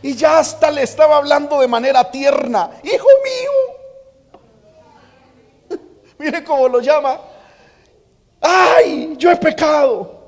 [0.02, 2.70] Y ya hasta le estaba hablando de manera tierna.
[2.82, 3.52] Hijo mío.
[6.18, 7.20] Mire cómo lo llama.
[8.40, 10.22] Ay, yo he pecado.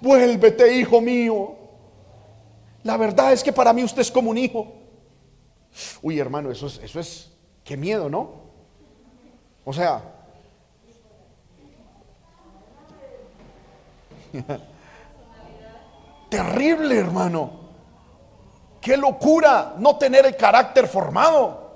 [0.00, 1.56] Vuélvete, hijo mío.
[2.82, 4.77] La verdad es que para mí usted es como un hijo.
[6.02, 7.30] Uy, hermano, eso es, eso es,
[7.64, 8.48] qué miedo, ¿no?
[9.64, 10.02] O sea,
[16.30, 17.68] terrible, hermano.
[18.80, 21.68] Qué locura no tener el carácter formado.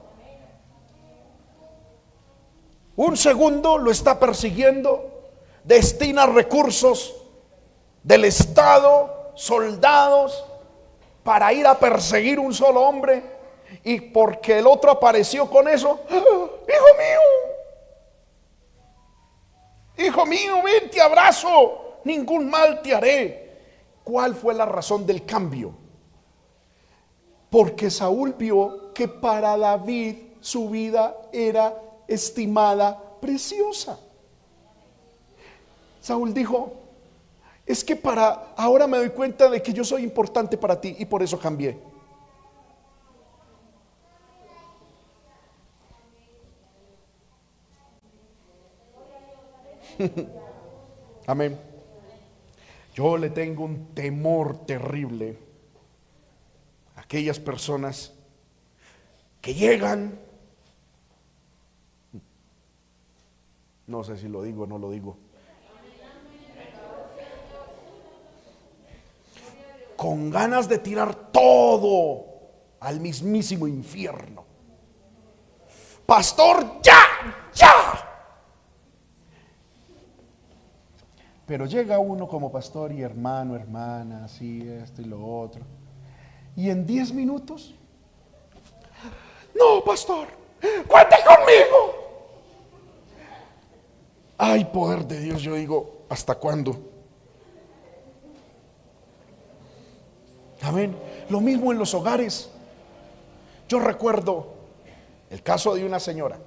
[2.95, 5.31] Un segundo lo está persiguiendo,
[5.65, 7.15] destina recursos
[8.03, 10.45] del Estado, soldados,
[11.25, 13.42] para ir a perseguir un solo hombre.
[13.85, 16.15] Y porque el otro apareció con eso, ¡Ah!
[16.15, 17.21] hijo mío,
[20.07, 23.43] hijo mío, ven, te abrazo, ningún mal te haré.
[24.05, 25.75] ¿Cuál fue la razón del cambio?
[27.51, 31.75] Porque Saúl vio que para David su vida era
[32.09, 33.99] estimada preciosa.
[36.01, 36.73] Saúl dijo,
[37.65, 41.05] es que para ahora me doy cuenta de que yo soy importante para ti y
[41.05, 41.79] por eso cambié.
[51.27, 51.59] Amén.
[52.95, 55.39] Yo le tengo un temor terrible
[56.97, 58.13] aquellas personas
[59.41, 60.19] que llegan,
[63.87, 65.17] no sé si lo digo o no lo digo,
[69.97, 72.27] con ganas de tirar todo
[72.81, 74.45] al mismísimo infierno.
[76.05, 76.99] Pastor, ya,
[77.55, 78.12] ya.
[81.53, 85.63] Pero llega uno como pastor y hermano, hermana, así, esto y lo otro
[86.57, 87.75] y en 10 minutos,
[89.55, 90.29] no, pastor,
[90.89, 91.95] cuente conmigo.
[94.39, 96.81] Ay, poder de Dios, yo digo, ¿hasta cuándo?
[100.63, 100.97] Amén.
[101.29, 102.51] Lo mismo en los hogares.
[103.69, 104.55] Yo recuerdo
[105.29, 106.39] el caso de una señora,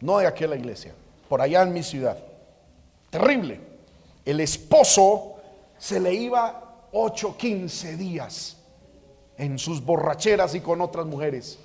[0.00, 0.94] no de aquella iglesia,
[1.28, 2.16] por allá en mi ciudad.
[3.10, 3.75] Terrible.
[4.26, 5.36] El esposo
[5.78, 8.56] se le iba 8, 15 días
[9.38, 11.60] en sus borracheras y con otras mujeres.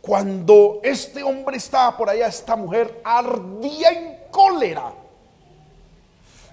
[0.00, 4.92] Cuando este hombre estaba por allá, esta mujer ardía en cólera.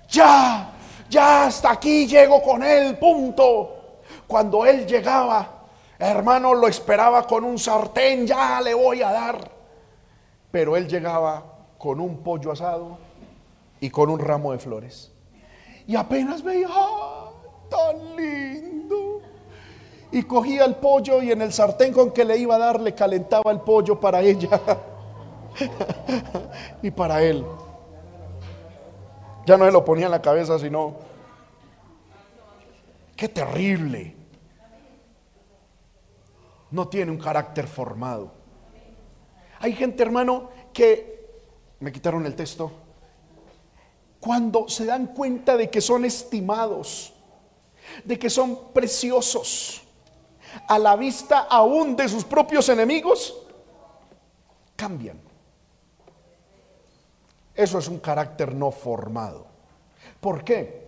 [0.10, 0.74] Ya,
[1.12, 4.00] ya hasta aquí llego con él, punto.
[4.26, 5.68] Cuando él llegaba,
[6.00, 9.52] hermano, lo esperaba con un sartén, ya le voy a dar.
[10.50, 11.44] Pero él llegaba
[11.78, 12.98] con un pollo asado
[13.80, 15.15] y con un ramo de flores.
[15.88, 17.32] Y apenas veía, ¡ah,
[17.70, 18.76] tan lindo!
[20.16, 22.96] y cogía el pollo y en el sartén con que le iba a dar le
[22.96, 24.62] calentaba el pollo para ella
[26.82, 27.46] y para él.
[29.46, 30.96] Ya no se lo ponía en la cabeza, sino,
[33.18, 34.16] qué terrible.
[36.72, 38.32] No tiene un carácter formado.
[39.60, 41.30] Hay gente, hermano, que,
[41.82, 42.72] me quitaron el texto,
[44.26, 47.14] cuando se dan cuenta de que son estimados,
[48.04, 49.84] de que son preciosos,
[50.68, 53.38] a la vista aún de sus propios enemigos,
[54.76, 55.22] cambian.
[57.54, 59.46] Eso es un carácter no formado.
[60.20, 60.88] ¿Por qué?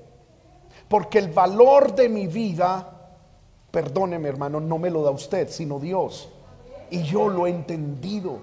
[0.88, 2.92] Porque el valor de mi vida,
[3.70, 6.28] perdóneme hermano, no me lo da usted, sino Dios.
[6.90, 8.40] Y yo lo he entendido.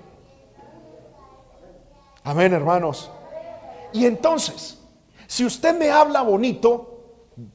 [2.23, 3.11] Amén, hermanos.
[3.93, 4.79] Y entonces,
[5.27, 6.91] si usted me habla bonito,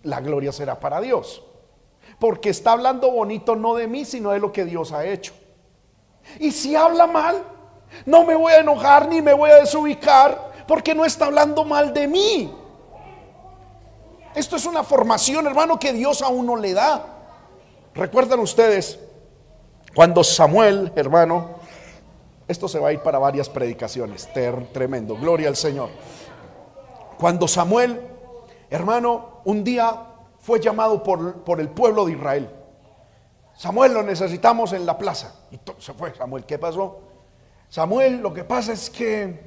[0.04, 1.44] la gloria será para Dios
[2.20, 5.34] porque está hablando bonito no de mí, sino de lo que Dios ha hecho.
[6.40, 7.44] Y si habla mal,
[8.06, 11.94] no me voy a enojar ni me voy a desubicar, porque no está hablando mal
[11.94, 12.54] de mí.
[14.36, 17.06] Esto es una formación, hermano, que Dios a uno le da.
[17.96, 19.00] Recuerdan ustedes
[19.96, 21.58] cuando Samuel, hermano,
[22.48, 24.30] esto se va a ir para varias predicaciones,
[24.74, 25.90] tremendo, gloria al Señor.
[27.20, 28.00] Cuando Samuel,
[28.70, 30.06] hermano, un día
[30.40, 32.50] fue llamado por, por el pueblo de Israel.
[33.58, 35.36] Samuel lo necesitamos en la plaza.
[35.52, 36.46] Y se fue Samuel.
[36.46, 37.02] ¿Qué pasó?
[37.68, 39.38] Samuel, lo que pasa es que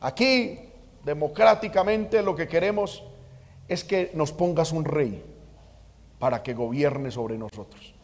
[0.00, 0.58] aquí
[1.04, 3.04] democráticamente lo que queremos
[3.68, 5.24] es que nos pongas un rey
[6.18, 7.94] para que gobierne sobre nosotros.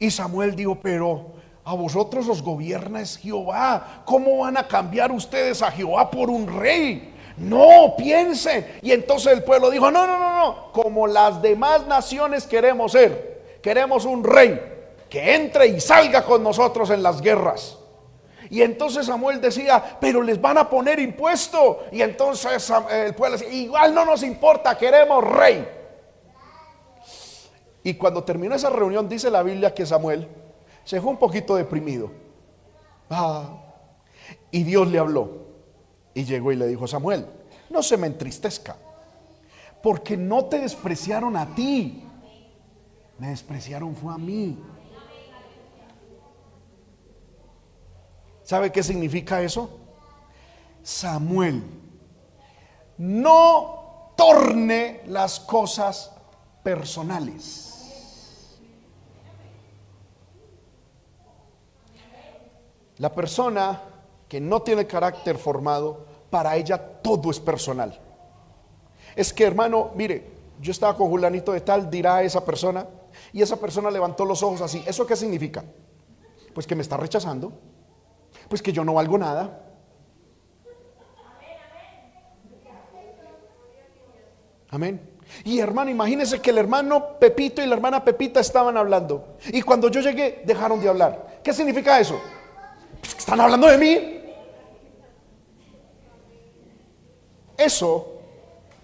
[0.00, 1.26] Y Samuel dijo, pero
[1.62, 4.02] a vosotros os gobierna es Jehová.
[4.04, 7.14] ¿Cómo van a cambiar ustedes a Jehová por un rey?
[7.40, 8.78] No, piensen.
[8.82, 10.72] Y entonces el pueblo dijo, no, no, no, no.
[10.72, 13.58] Como las demás naciones queremos ser.
[13.62, 14.60] Queremos un rey
[15.08, 17.78] que entre y salga con nosotros en las guerras.
[18.50, 21.84] Y entonces Samuel decía, pero les van a poner impuesto.
[21.92, 25.68] Y entonces el pueblo decía, igual no nos importa, queremos rey.
[27.82, 30.28] Y cuando terminó esa reunión, dice la Biblia que Samuel
[30.84, 32.10] se fue un poquito deprimido.
[33.10, 33.50] Ah,
[34.50, 35.47] y Dios le habló.
[36.18, 37.24] Y llegó y le dijo, Samuel,
[37.70, 38.74] no se me entristezca,
[39.80, 42.02] porque no te despreciaron a ti,
[43.20, 44.58] me despreciaron fue a mí.
[48.42, 49.78] ¿Sabe qué significa eso?
[50.82, 51.62] Samuel,
[52.96, 56.10] no torne las cosas
[56.64, 58.58] personales.
[62.96, 63.82] La persona
[64.28, 67.98] que no tiene carácter formado, para ella todo es personal.
[69.16, 72.86] Es que hermano, mire, yo estaba con Julanito de tal, dirá esa persona,
[73.32, 74.82] y esa persona levantó los ojos así.
[74.86, 75.64] ¿Eso qué significa?
[76.54, 77.52] Pues que me está rechazando
[78.48, 79.60] pues que yo no valgo nada.
[84.70, 85.00] Amén.
[85.44, 89.36] Y hermano, imagínense que el hermano Pepito y la hermana Pepita estaban hablando.
[89.48, 91.40] Y cuando yo llegué, dejaron de hablar.
[91.42, 92.20] ¿Qué significa eso?
[93.00, 94.17] Pues están hablando de mí.
[97.58, 98.20] Eso,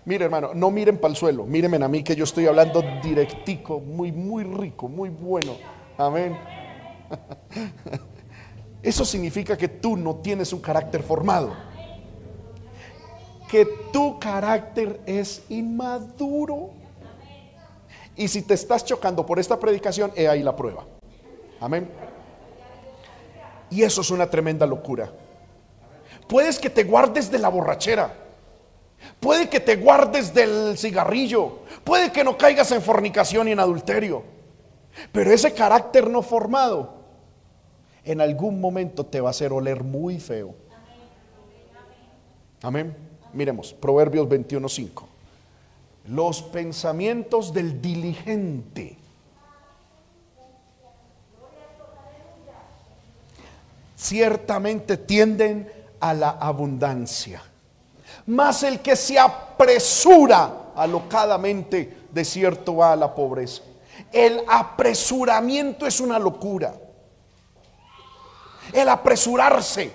[0.05, 3.79] mire hermano, no miren para el suelo, mírenme a mí que yo estoy hablando directico,
[3.79, 5.53] muy, muy rico, muy bueno.
[5.97, 6.37] Amén.
[8.83, 11.55] Eso significa que tú no tienes un carácter formado.
[13.49, 16.71] Que tu carácter es inmaduro.
[18.17, 20.85] Y si te estás chocando por esta predicación, he ahí la prueba.
[21.61, 21.89] Amén.
[23.71, 25.13] Y eso es una tremenda locura.
[26.29, 28.24] Puedes que te guardes de la borrachera.
[29.21, 31.61] Puede que te guardes del cigarrillo.
[31.83, 34.23] Puede que no caigas en fornicación y en adulterio.
[35.13, 36.95] Pero ese carácter no formado
[38.05, 40.55] en algún momento te va a hacer oler muy feo.
[42.63, 42.97] Amén.
[43.33, 45.07] Miremos, Proverbios 21:5.
[46.09, 48.99] Los pensamientos del diligente
[53.97, 57.43] ciertamente tienden a la abundancia.
[58.27, 63.63] Mas el que se apresura alocadamente, de cierto va a la pobreza.
[64.13, 66.75] El apresuramiento es una locura
[68.73, 69.91] el apresurarse,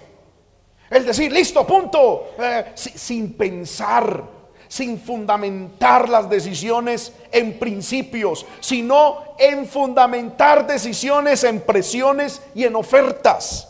[0.89, 4.23] el decir, listo, punto, eh, sin pensar,
[4.67, 13.67] sin fundamentar las decisiones en principios, sino en fundamentar decisiones en presiones y en ofertas.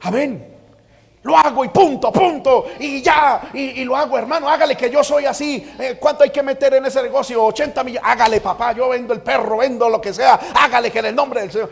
[0.00, 0.53] Amén.
[1.24, 2.66] Lo hago y punto, punto.
[2.78, 4.48] Y ya, y, lo hago, hermano.
[4.48, 5.66] Hágale que yo soy así.
[5.78, 7.42] Eh, ¿Cuánto hay que meter en ese negocio?
[7.44, 8.08] 80 millones.
[8.10, 8.72] Hágale, papá.
[8.72, 10.38] Yo vendo el perro, vendo lo que sea.
[10.54, 11.70] Hágale que en el nombre del Señor.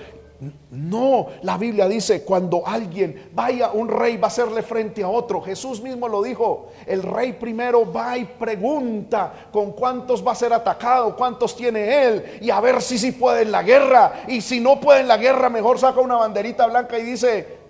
[0.70, 5.40] No, la Biblia dice, cuando alguien vaya, un rey va a hacerle frente a otro.
[5.42, 10.52] Jesús mismo lo dijo, el rey primero va y pregunta con cuántos va a ser
[10.52, 14.24] atacado, cuántos tiene él, y a ver si sí puede en la guerra.
[14.26, 17.61] Y si no puede en la guerra, mejor saca una banderita blanca y dice,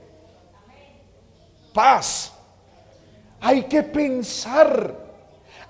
[1.72, 2.32] paz.
[3.40, 4.96] Hay que pensar,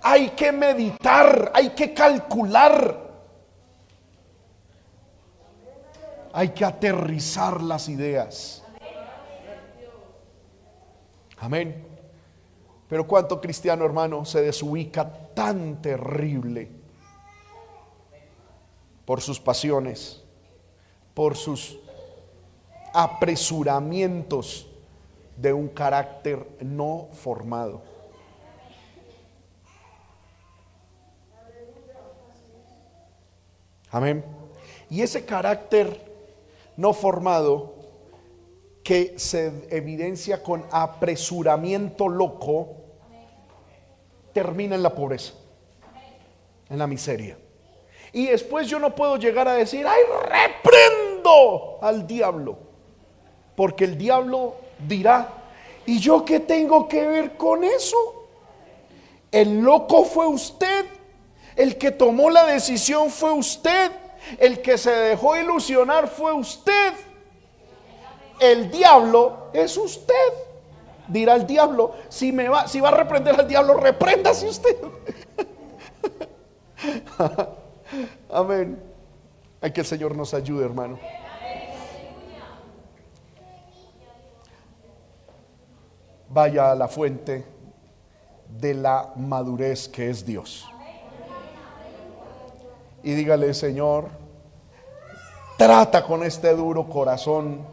[0.02, 3.02] hay que meditar, hay que calcular.
[6.32, 8.62] hay que aterrizar las ideas.
[11.38, 11.86] Amén.
[12.88, 16.70] Pero cuánto cristiano hermano se desubica tan terrible
[19.04, 20.22] por sus pasiones,
[21.14, 21.78] por sus
[22.94, 24.68] apresuramientos
[25.42, 27.82] de un carácter no formado.
[33.90, 34.24] Amén.
[34.88, 36.00] Y ese carácter
[36.76, 37.74] no formado
[38.84, 42.76] que se evidencia con apresuramiento loco,
[44.32, 45.34] termina en la pobreza,
[46.70, 47.36] en la miseria.
[48.12, 52.58] Y después yo no puedo llegar a decir, ay, reprendo al diablo,
[53.56, 55.28] porque el diablo dirá,
[55.86, 58.28] ¿y yo qué tengo que ver con eso?
[59.30, 60.86] El loco fue usted,
[61.56, 63.92] el que tomó la decisión fue usted.
[64.38, 66.94] El que se dejó ilusionar fue usted.
[68.38, 70.14] El diablo es usted.
[71.08, 71.94] dirá el diablo.
[72.08, 74.76] Si, me va, si va a reprender al diablo, repréndase usted.
[78.30, 78.82] Amén.
[79.60, 80.98] Hay que el Señor nos ayude, hermano.
[86.32, 87.44] Vaya a la fuente
[88.48, 90.66] de la madurez que es Dios.
[93.02, 94.08] Y dígale, Señor,
[95.58, 97.66] trata con este duro corazón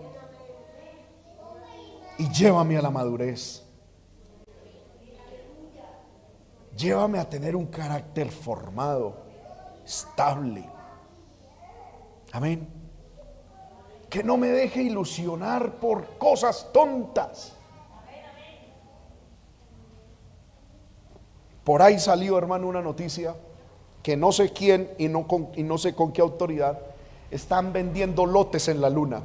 [2.17, 3.63] y llévame a la madurez.
[6.75, 9.15] Llévame a tener un carácter formado,
[9.85, 10.69] estable.
[12.31, 12.67] Amén.
[14.09, 17.58] Que no me deje ilusionar por cosas tontas.
[21.69, 23.35] Por ahí salió, hermano, una noticia
[24.01, 26.79] que no sé quién y no, y no sé con qué autoridad
[27.29, 29.21] están vendiendo lotes en la luna.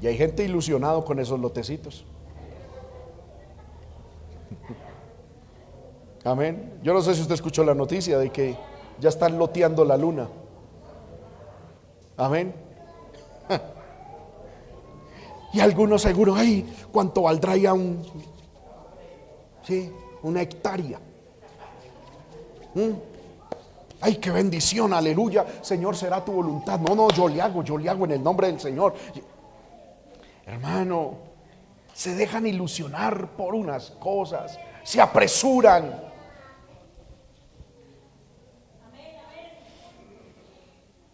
[0.00, 2.04] Y hay gente ilusionado con esos lotecitos.
[6.24, 6.80] Amén.
[6.82, 8.56] Yo no sé si usted escuchó la noticia de que
[8.98, 10.28] ya están loteando la luna.
[12.16, 12.52] Amén.
[15.52, 18.02] Y algunos seguro, ay, ¿cuánto valdrá ya un,
[19.62, 19.92] sí,
[20.22, 20.98] una hectárea?
[22.74, 22.90] ¿Mm?
[24.00, 25.46] Ay, qué bendición, aleluya.
[25.60, 26.80] Señor, será tu voluntad.
[26.80, 28.94] No, no, yo le hago, yo le hago en el nombre del Señor.
[30.46, 31.18] Hermano,
[31.92, 36.10] se dejan ilusionar por unas cosas, se apresuran.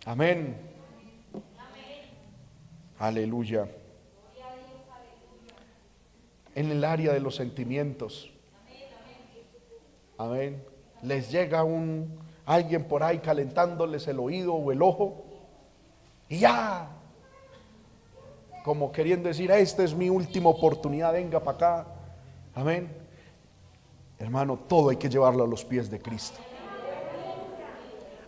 [0.06, 0.56] Amén.
[2.98, 3.68] Aleluya.
[6.58, 8.32] En el área de los sentimientos.
[10.16, 10.64] Amén.
[11.02, 15.24] Les llega un alguien por ahí calentándoles el oído o el ojo
[16.28, 16.90] y ya
[18.64, 21.86] como queriendo decir, esta es mi última oportunidad, venga para acá.
[22.54, 22.90] Amén.
[24.18, 26.40] Hermano, todo hay que llevarlo a los pies de Cristo.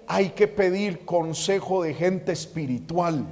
[0.07, 3.27] Hay que pedir consejo de gente espiritual.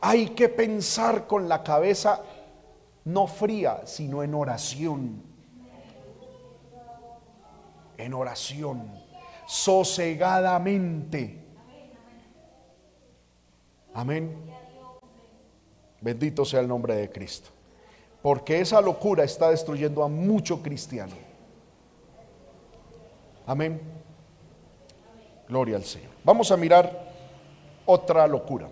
[0.00, 2.22] Hay que pensar con la cabeza
[3.04, 5.22] no fría, sino en oración.
[7.96, 8.92] En oración,
[9.46, 11.46] sosegadamente
[13.96, 14.36] Amén.
[16.02, 17.48] Bendito sea el nombre de Cristo.
[18.20, 21.14] Porque esa locura está destruyendo a mucho cristiano.
[23.46, 23.80] Amén.
[25.48, 26.10] Gloria al Señor.
[26.24, 27.10] Vamos a mirar
[27.86, 28.68] otra locura.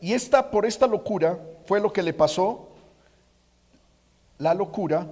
[0.00, 2.68] Y esta, por esta locura, fue lo que le pasó
[4.38, 5.06] la locura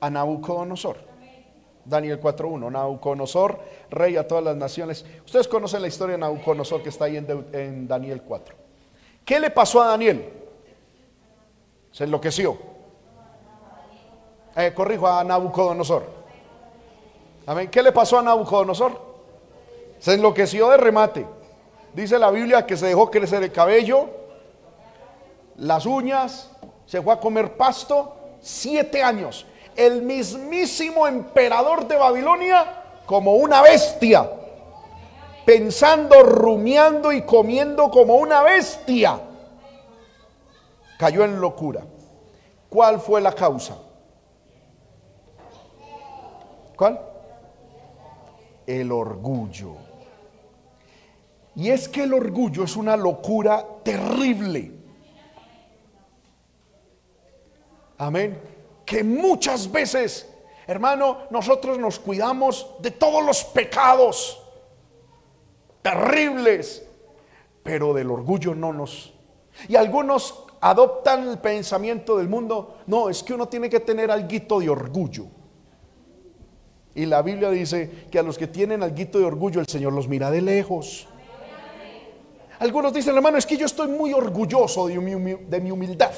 [0.00, 1.08] a Nabucodonosor.
[1.84, 5.04] Daniel 4.1, Nabucodonosor, rey a todas las naciones.
[5.24, 8.54] Ustedes conocen la historia de Nabucodonosor que está ahí en, Daniel 4.
[9.24, 10.32] ¿Qué le pasó a Daniel?
[11.90, 12.58] Se enloqueció.
[14.54, 16.04] Eh, corrijo a Nabucodonosor.
[17.46, 17.68] Amén.
[17.70, 19.08] ¿Qué le pasó a Nabucodonosor?
[19.98, 21.26] Se enloqueció de remate.
[21.94, 24.08] Dice la Biblia que se dejó crecer el cabello,
[25.56, 26.50] las uñas,
[26.86, 29.46] se fue a comer pasto siete años
[29.78, 34.28] el mismísimo emperador de Babilonia como una bestia,
[35.46, 39.20] pensando, rumiando y comiendo como una bestia.
[40.98, 41.84] Cayó en locura.
[42.68, 43.78] ¿Cuál fue la causa?
[46.76, 47.00] ¿Cuál?
[48.66, 49.87] El orgullo.
[51.58, 54.72] Y es que el orgullo es una locura terrible.
[57.98, 58.56] Amén
[58.88, 60.26] que muchas veces,
[60.66, 64.42] hermano, nosotros nos cuidamos de todos los pecados
[65.82, 66.88] terribles,
[67.62, 69.12] pero del orgullo no nos...
[69.68, 74.58] Y algunos adoptan el pensamiento del mundo, no, es que uno tiene que tener algo
[74.58, 75.26] de orgullo.
[76.94, 80.08] Y la Biblia dice que a los que tienen algo de orgullo el Señor los
[80.08, 81.07] mira de lejos.
[82.58, 86.12] Algunos dicen, hermano, es que yo estoy muy orgulloso de mi, humildad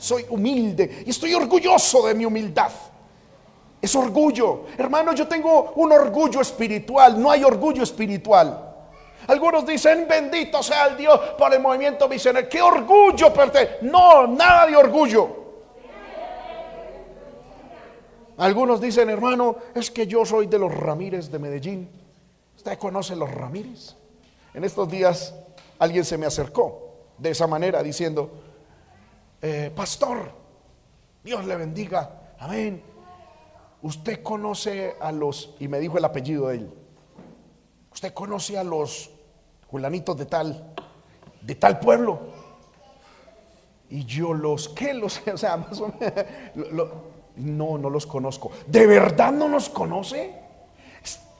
[0.00, 2.72] soy humilde y estoy orgulloso de mi humildad.
[3.82, 4.64] Es orgullo.
[4.76, 8.68] Hermano, yo tengo un orgullo espiritual, no hay orgullo espiritual.
[9.26, 12.48] Algunos dicen, bendito sea el Dios por el movimiento misionero.
[12.48, 13.32] ¿Qué orgullo
[13.82, 15.40] No, nada de orgullo.
[18.38, 21.90] Algunos dicen, hermano, es que yo soy de los Ramírez de Medellín.
[22.56, 23.99] ¿Usted conoce los Ramírez?
[24.52, 25.34] En estos días
[25.78, 28.30] alguien se me acercó de esa manera diciendo,
[29.42, 30.32] eh, pastor,
[31.22, 32.82] Dios le bendiga, amén.
[33.82, 36.70] Usted conoce a los, y me dijo el apellido de él,
[37.92, 39.10] usted conoce a los
[39.70, 40.74] fulanitos de tal,
[41.40, 42.18] de tal pueblo.
[43.88, 45.20] Y yo los, ¿qué los?
[45.32, 46.88] O sea, más o menos,
[47.36, 48.50] no, no los conozco.
[48.66, 50.34] ¿De verdad no los conoce?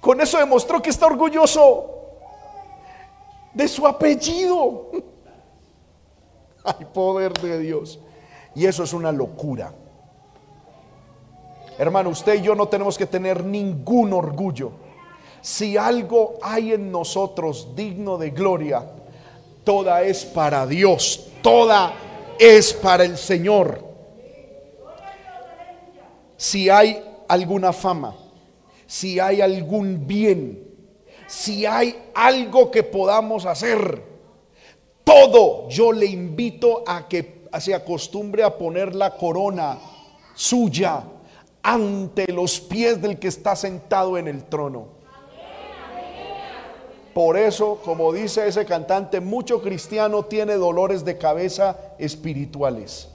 [0.01, 2.00] Con eso demostró que está orgulloso
[3.55, 4.91] de su apellido.
[6.65, 7.99] Ay, poder de Dios.
[8.55, 9.73] Y eso es una locura.
[11.79, 14.73] Hermano, usted y yo no tenemos que tener ningún orgullo.
[15.41, 18.85] Si algo hay en nosotros digno de gloria,
[19.65, 21.95] toda es para Dios, toda
[22.39, 23.83] es para el Señor.
[26.37, 28.15] Si hay alguna fama,
[28.87, 30.70] si hay algún bien,
[31.31, 34.03] si hay algo que podamos hacer,
[35.05, 39.79] todo yo le invito a que se acostumbre a poner la corona
[40.35, 41.05] suya
[41.63, 44.89] ante los pies del que está sentado en el trono.
[47.15, 53.09] Por eso, como dice ese cantante, mucho cristiano tiene dolores de cabeza espirituales,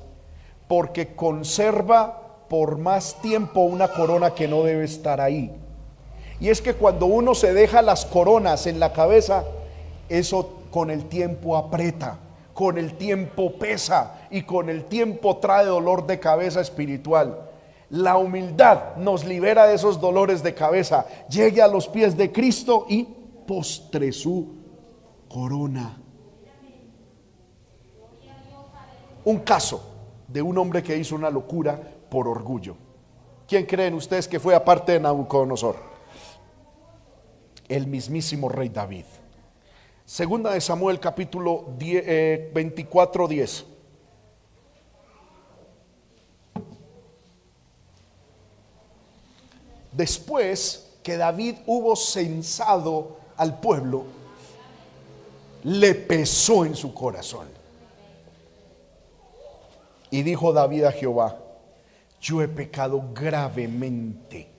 [0.70, 5.52] porque conserva por más tiempo una corona que no debe estar ahí.
[6.40, 9.46] Y es que cuando uno se deja las coronas en la cabeza,
[10.10, 12.20] eso con el tiempo aprieta,
[12.54, 17.50] con el tiempo pesa y con el tiempo trae dolor de cabeza espiritual.
[17.90, 21.06] La humildad nos libera de esos dolores de cabeza.
[21.30, 23.08] Llegue a los pies de Cristo y
[23.48, 24.56] postre su
[25.30, 26.02] corona.
[29.24, 29.82] Un caso
[30.28, 31.80] de un hombre que hizo una locura
[32.10, 32.76] por orgullo.
[33.48, 35.95] ¿Quién creen ustedes que fue aparte de Nabucodonosor?
[37.68, 39.06] El mismísimo rey David.
[40.06, 43.66] Segunda de Samuel capítulo 10, eh, 24, 10.
[49.92, 54.06] Después que David hubo censado al pueblo,
[55.64, 57.48] le pesó en su corazón.
[60.12, 61.40] Y dijo David a Jehová,
[62.22, 64.50] yo he pecado gravemente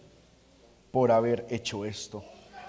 [0.90, 2.24] por haber hecho esto.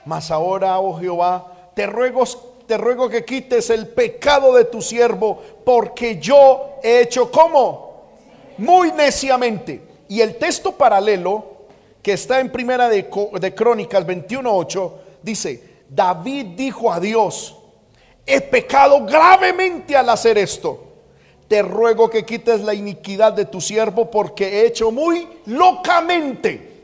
[0.07, 2.23] Mas ahora, oh Jehová, te ruego,
[2.65, 8.05] te ruego que quites el pecado de tu siervo, porque yo he hecho como
[8.57, 9.81] muy neciamente.
[10.07, 11.43] Y el texto paralelo
[12.01, 13.05] que está en primera de,
[13.37, 14.91] de Crónicas 21:8
[15.21, 17.57] dice, David dijo a Dios,
[18.25, 20.85] he pecado gravemente al hacer esto.
[21.49, 26.76] Te ruego que quites la iniquidad de tu siervo porque he hecho muy locamente.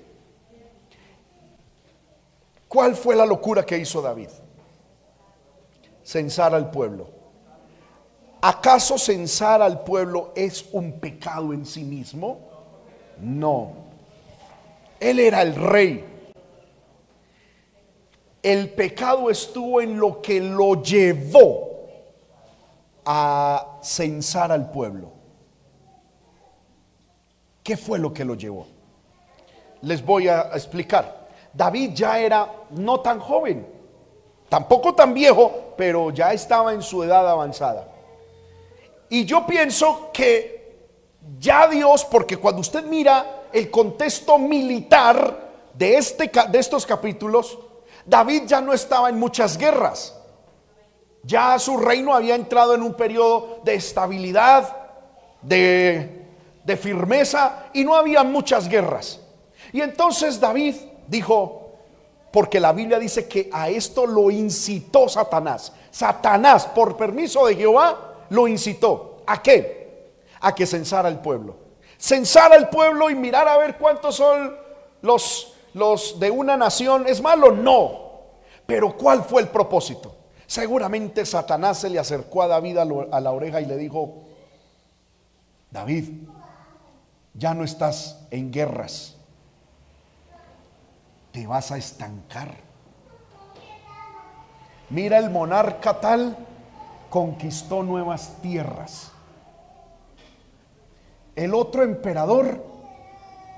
[2.74, 4.30] ¿Cuál fue la locura que hizo David?
[6.02, 7.08] Censar al pueblo.
[8.42, 12.40] ¿Acaso censar al pueblo es un pecado en sí mismo?
[13.20, 13.74] No.
[15.00, 16.04] Él era el rey.
[18.42, 21.70] El pecado estuvo en lo que lo llevó
[23.06, 25.12] a censar al pueblo.
[27.62, 28.66] ¿Qué fue lo que lo llevó?
[29.84, 31.23] Les voy a explicar.
[31.54, 33.68] David ya era no tan joven,
[34.50, 37.88] tampoco tan viejo, pero ya estaba en su edad avanzada.
[39.10, 40.54] Y yo pienso que
[41.40, 47.60] ya Dios, porque cuando usted mira el contexto militar de, este, de estos capítulos,
[48.06, 50.20] David ya no estaba en muchas guerras.
[51.22, 54.76] Ya su reino había entrado en un periodo de estabilidad,
[55.42, 56.26] de,
[56.64, 59.22] de firmeza, y no había muchas guerras.
[59.72, 60.76] Y entonces David
[61.08, 61.72] dijo,
[62.32, 65.74] porque la Biblia dice que a esto lo incitó Satanás.
[65.92, 69.18] Satanás, por permiso de Jehová, lo incitó.
[69.28, 70.14] ¿A qué?
[70.42, 71.56] A que censara al pueblo.
[71.98, 74.58] Censara al pueblo y mirar a ver cuántos son
[75.02, 77.06] los, los de una nación.
[77.08, 77.52] ¿Es malo?
[77.52, 78.04] No.
[78.66, 80.16] Pero ¿cuál fue el propósito?
[80.48, 84.24] Seguramente Satanás se le acercó a David a la oreja y le dijo,
[85.72, 86.28] David,
[87.34, 89.16] ya no estás en guerras,
[91.34, 92.56] te vas a estancar.
[94.92, 96.38] Mira, el monarca tal
[97.10, 99.12] conquistó nuevas tierras.
[101.36, 102.64] El otro emperador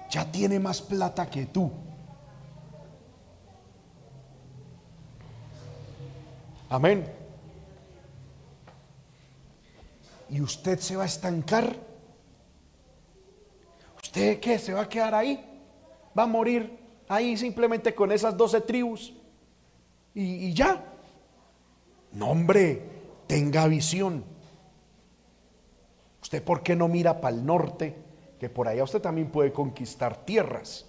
[0.10, 1.70] ya tiene más plata que tú.
[6.70, 7.06] Amén.
[10.30, 11.76] ¿Y usted se va a estancar?
[14.02, 14.58] ¿Usted qué?
[14.58, 15.62] ¿Se va a quedar ahí?
[16.18, 19.14] ¿Va a morir ahí simplemente con esas doce tribus?
[20.14, 20.84] ¿Y, ya?
[22.14, 22.82] No, hombre,
[23.28, 24.24] tenga visión.
[26.22, 27.96] ¿Usted por qué no mira para el norte?
[28.40, 30.86] Que por allá usted también puede conquistar tierras.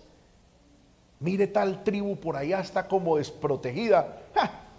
[1.20, 4.22] Mire tal tribu por allá está como desprotegida.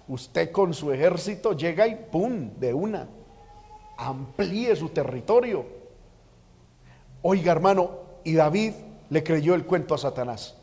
[0.08, 2.52] Usted con su ejército llega y ¡pum!
[2.58, 3.08] de una.
[3.98, 5.66] Amplíe su territorio.
[7.22, 7.92] Oiga, hermano,
[8.24, 8.74] y David
[9.10, 10.57] le creyó el cuento a Satanás.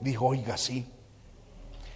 [0.00, 0.86] Dijo, oiga, sí.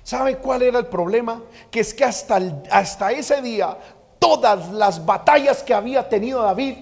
[0.03, 1.43] ¿Sabe cuál era el problema?
[1.71, 2.39] Que es que hasta,
[2.71, 3.77] hasta ese día
[4.19, 6.77] todas las batallas que había tenido David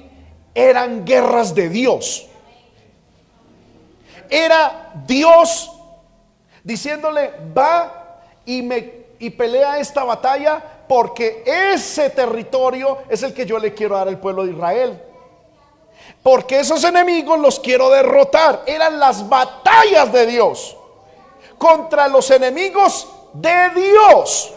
[0.53, 2.27] eran guerras de Dios.
[4.29, 5.70] Era Dios
[6.64, 13.57] diciéndole, va y me y pelea esta batalla porque ese territorio es el que yo
[13.57, 15.01] le quiero dar al pueblo de Israel.
[16.25, 18.64] Porque esos enemigos los quiero derrotar.
[18.66, 20.77] Eran las batallas de Dios
[21.63, 24.53] contra los enemigos de Dios.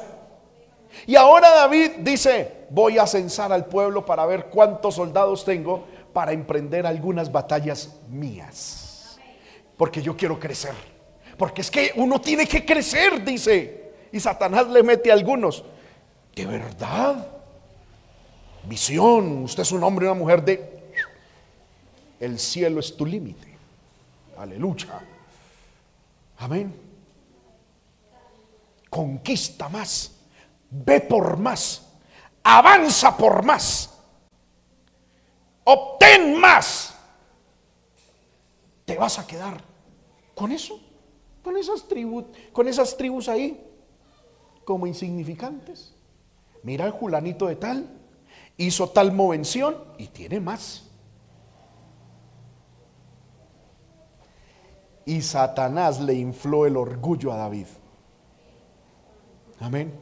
[1.05, 6.31] Y ahora David dice, voy a censar al pueblo para ver cuántos soldados tengo para
[6.31, 9.19] emprender algunas batallas mías.
[9.77, 10.73] Porque yo quiero crecer.
[11.37, 13.91] Porque es que uno tiene que crecer, dice.
[14.11, 15.63] Y Satanás le mete a algunos.
[16.33, 17.27] De verdad.
[18.63, 19.43] Visión.
[19.43, 20.73] Usted es un hombre y una mujer de...
[22.19, 23.55] El cielo es tu límite.
[24.39, 25.01] Aleluya.
[26.39, 26.84] Amén.
[28.95, 30.09] Conquista más.
[30.69, 31.85] Ve por más.
[32.41, 33.93] Avanza por más.
[35.65, 36.95] Obtén más.
[38.85, 39.61] Te vas a quedar
[40.33, 40.79] con eso.
[41.43, 42.23] Con esas tribus,
[42.53, 43.61] con esas tribus ahí
[44.63, 45.93] como insignificantes.
[46.63, 47.89] Mira el julanito de tal,
[48.55, 50.89] hizo tal movención y tiene más.
[55.03, 57.67] Y Satanás le infló el orgullo a David.
[59.59, 59.93] Amén.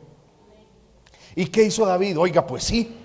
[1.36, 2.18] ¿Y qué hizo David?
[2.20, 2.96] Oiga, pues sí,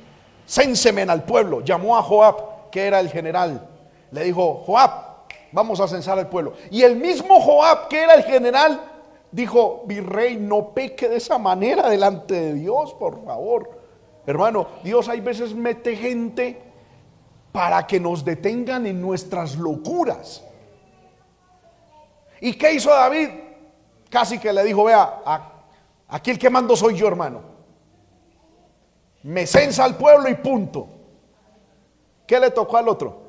[0.46, 1.62] cénsemen al pueblo.
[1.62, 3.68] Llamó a Joab, que era el general.
[4.10, 4.90] Le dijo, Joab,
[5.52, 6.54] vamos a censar al pueblo.
[6.70, 8.80] Y el mismo Joab, que era el general,
[9.30, 13.78] dijo, virrey, no peque de esa manera delante de Dios, por favor.
[14.26, 16.60] Hermano, Dios hay veces mete gente
[17.52, 20.44] para que nos detengan en nuestras locuras.
[22.40, 23.30] ¿Y qué hizo David?
[24.10, 25.22] Casi que le dijo, vea,
[26.08, 27.42] aquí el que mando soy yo, hermano.
[29.22, 30.88] Me censa al pueblo y punto.
[32.26, 33.22] ¿Qué le tocó al otro?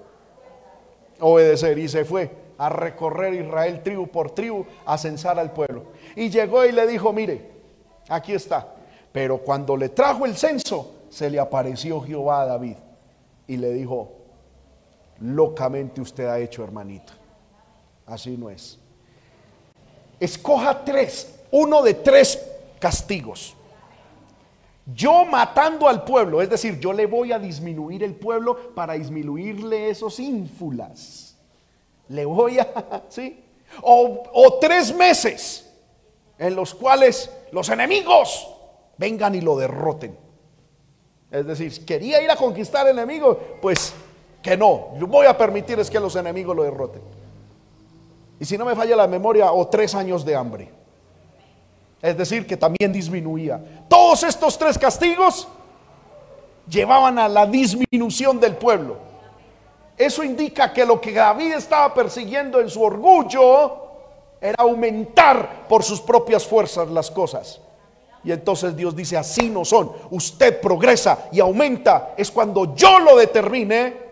[1.19, 5.85] Obedecer y se fue a recorrer Israel tribu por tribu, a censar al pueblo.
[6.15, 7.49] Y llegó y le dijo, mire,
[8.09, 8.75] aquí está.
[9.13, 12.75] Pero cuando le trajo el censo, se le apareció Jehová a David
[13.47, 14.11] y le dijo,
[15.21, 17.13] locamente usted ha hecho, hermanito.
[18.05, 18.77] Así no es.
[20.19, 22.48] Escoja tres, uno de tres
[22.79, 23.55] castigos.
[24.95, 29.89] Yo matando al pueblo, es decir, yo le voy a disminuir el pueblo para disminuirle
[29.89, 31.29] esos ínfulas
[32.09, 33.43] le voy a, ¿sí?
[33.81, 35.69] O, tres meses
[36.37, 38.49] en los cuales los enemigos
[38.97, 40.17] vengan y lo derroten.
[41.31, 43.93] Es decir, quería ir a conquistar enemigos, pues
[44.41, 47.01] que no, voy a permitir es que los enemigos lo derroten.
[48.39, 50.71] Y si no me falla la memoria, o tres años de hambre.
[52.01, 53.59] Es decir, que también disminuía.
[53.87, 55.47] Todos estos tres castigos
[56.67, 58.97] llevaban a la disminución del pueblo.
[59.97, 63.89] Eso indica que lo que David estaba persiguiendo en su orgullo
[64.39, 67.59] era aumentar por sus propias fuerzas las cosas.
[68.23, 69.91] Y entonces Dios dice, así no son.
[70.11, 72.13] Usted progresa y aumenta.
[72.15, 74.09] Es cuando yo lo determine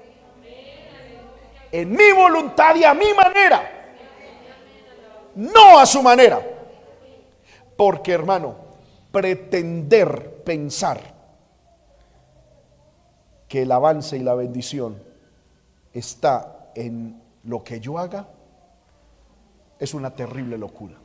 [1.71, 3.73] en mi voluntad y a mi manera.
[5.35, 6.57] No a su manera.
[7.78, 8.55] Porque hermano,
[9.11, 10.99] pretender pensar
[13.47, 15.01] que el avance y la bendición
[15.93, 18.28] está en lo que yo haga,
[19.80, 20.95] es una terrible locura.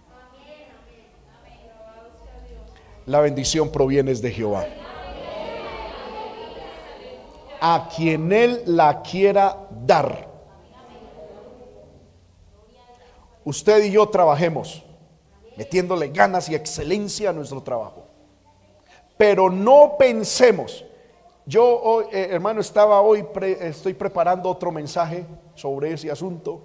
[3.06, 4.66] La bendición proviene de Jehová.
[7.60, 10.28] A quien Él la quiera dar.
[13.44, 14.84] Usted y yo trabajemos
[15.56, 18.06] metiéndole ganas y excelencia a nuestro trabajo.
[19.16, 20.84] Pero no pensemos
[21.44, 23.26] yo, eh, hermano, estaba hoy,
[23.60, 26.62] estoy preparando otro mensaje sobre ese asunto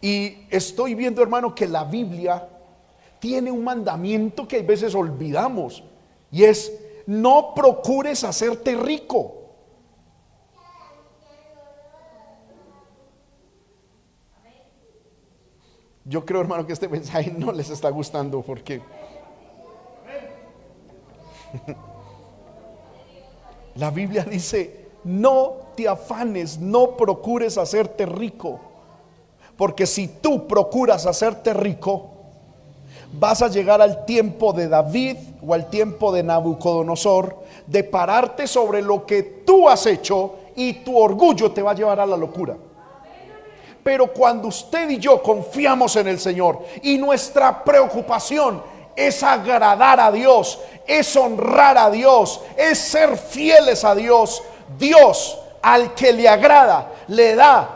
[0.00, 2.46] y estoy viendo, hermano, que la Biblia
[3.18, 5.82] tiene un mandamiento que a veces olvidamos
[6.30, 6.70] y es,
[7.06, 9.43] no procures hacerte rico.
[16.04, 18.82] Yo creo, hermano, que este mensaje no les está gustando porque...
[23.76, 28.60] La Biblia dice, no te afanes, no procures hacerte rico.
[29.56, 32.10] Porque si tú procuras hacerte rico,
[33.12, 37.36] vas a llegar al tiempo de David o al tiempo de Nabucodonosor
[37.66, 42.00] de pararte sobre lo que tú has hecho y tu orgullo te va a llevar
[42.00, 42.56] a la locura.
[43.84, 48.62] Pero cuando usted y yo confiamos en el Señor y nuestra preocupación
[48.96, 54.42] es agradar a Dios, es honrar a Dios, es ser fieles a Dios,
[54.78, 57.68] Dios al que le agrada le da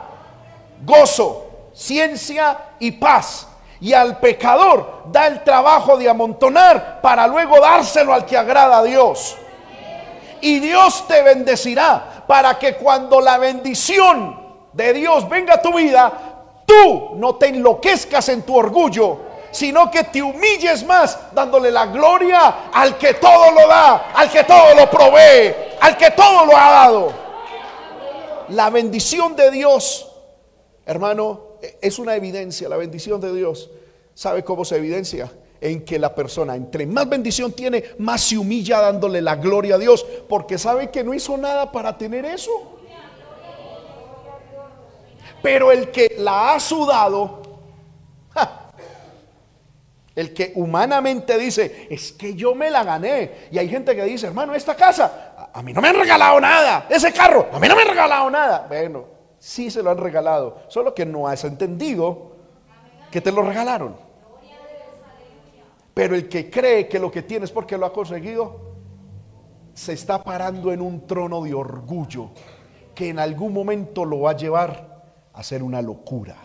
[0.84, 3.46] gozo, ciencia y paz.
[3.80, 8.82] Y al pecador da el trabajo de amontonar para luego dárselo al que agrada a
[8.82, 9.36] Dios.
[10.40, 14.47] Y Dios te bendecirá para que cuando la bendición
[14.78, 19.18] de Dios venga a tu vida, tú no te enloquezcas en tu orgullo,
[19.50, 24.44] sino que te humilles más dándole la gloria al que todo lo da, al que
[24.44, 27.12] todo lo provee, al que todo lo ha dado.
[28.50, 30.12] La bendición de Dios,
[30.86, 31.40] hermano,
[31.80, 33.70] es una evidencia, la bendición de Dios.
[34.14, 35.28] ¿Sabe cómo se evidencia?
[35.60, 39.78] En que la persona, entre más bendición tiene, más se humilla dándole la gloria a
[39.78, 42.77] Dios, porque sabe que no hizo nada para tener eso.
[45.42, 47.42] Pero el que la ha sudado,
[50.14, 53.48] el que humanamente dice, es que yo me la gané.
[53.52, 56.86] Y hay gente que dice, hermano, esta casa, a mí no me han regalado nada.
[56.90, 58.66] Ese carro, a mí no me han regalado nada.
[58.68, 59.04] Bueno,
[59.38, 62.32] sí se lo han regalado, solo que no has entendido
[63.10, 63.96] que te lo regalaron.
[65.94, 68.68] Pero el que cree que lo que tiene es porque lo ha conseguido,
[69.74, 72.30] se está parando en un trono de orgullo
[72.94, 74.87] que en algún momento lo va a llevar
[75.38, 76.36] hacer una locura.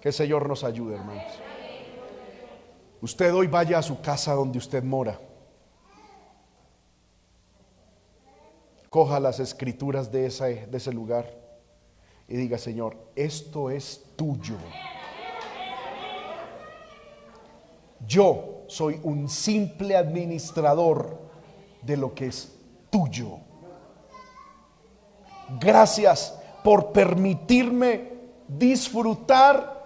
[0.00, 1.32] Que el Señor nos ayude, hermanos.
[3.00, 5.20] Usted hoy vaya a su casa donde usted mora.
[8.90, 11.32] Coja las escrituras de, ese, de ese lugar
[12.26, 14.56] y diga, Señor, esto es tuyo.
[18.08, 21.16] Yo soy un simple administrador
[21.80, 22.52] de lo que es
[22.90, 23.51] tuyo.
[25.58, 28.12] Gracias por permitirme
[28.46, 29.82] disfrutar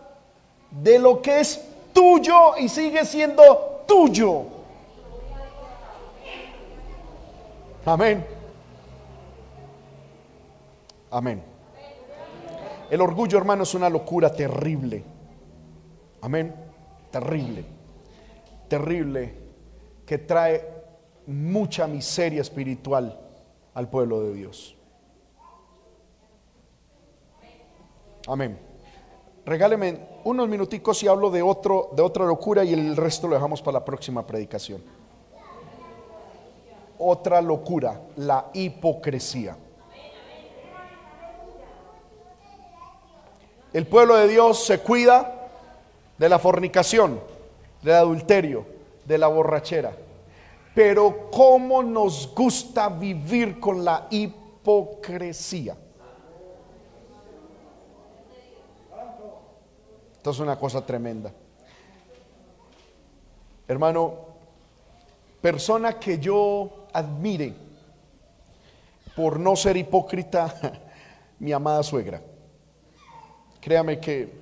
[0.71, 4.43] de lo que es tuyo y sigue siendo tuyo.
[7.85, 8.27] Amén.
[11.11, 11.43] Amén.
[12.91, 15.03] El orgullo, hermano, es una locura terrible.
[16.21, 16.55] Amén.
[17.11, 17.65] Terrible.
[18.69, 19.35] Terrible.
[20.05, 20.77] Que trae
[21.27, 23.19] mucha miseria espiritual
[23.75, 24.77] al pueblo de Dios.
[28.27, 28.59] Amén.
[29.45, 33.63] Regáleme unos minuticos y hablo de, otro, de otra locura y el resto lo dejamos
[33.63, 34.83] para la próxima predicación.
[36.99, 39.57] Otra locura, la hipocresía.
[43.73, 45.49] El pueblo de Dios se cuida
[46.19, 47.21] de la fornicación,
[47.83, 48.67] del adulterio,
[49.05, 49.95] de la borrachera.
[50.75, 55.77] Pero ¿cómo nos gusta vivir con la hipocresía?
[60.31, 61.33] Es una cosa tremenda.
[63.69, 64.15] Hermano,
[65.41, 67.55] persona que yo admire
[69.15, 70.53] por no ser hipócrita,
[71.39, 72.21] mi amada suegra.
[73.61, 74.33] Créame que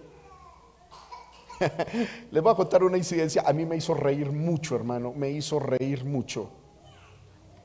[2.31, 3.43] les voy a contar una incidencia.
[3.47, 5.13] A mí me hizo reír mucho, hermano.
[5.15, 6.51] Me hizo reír mucho.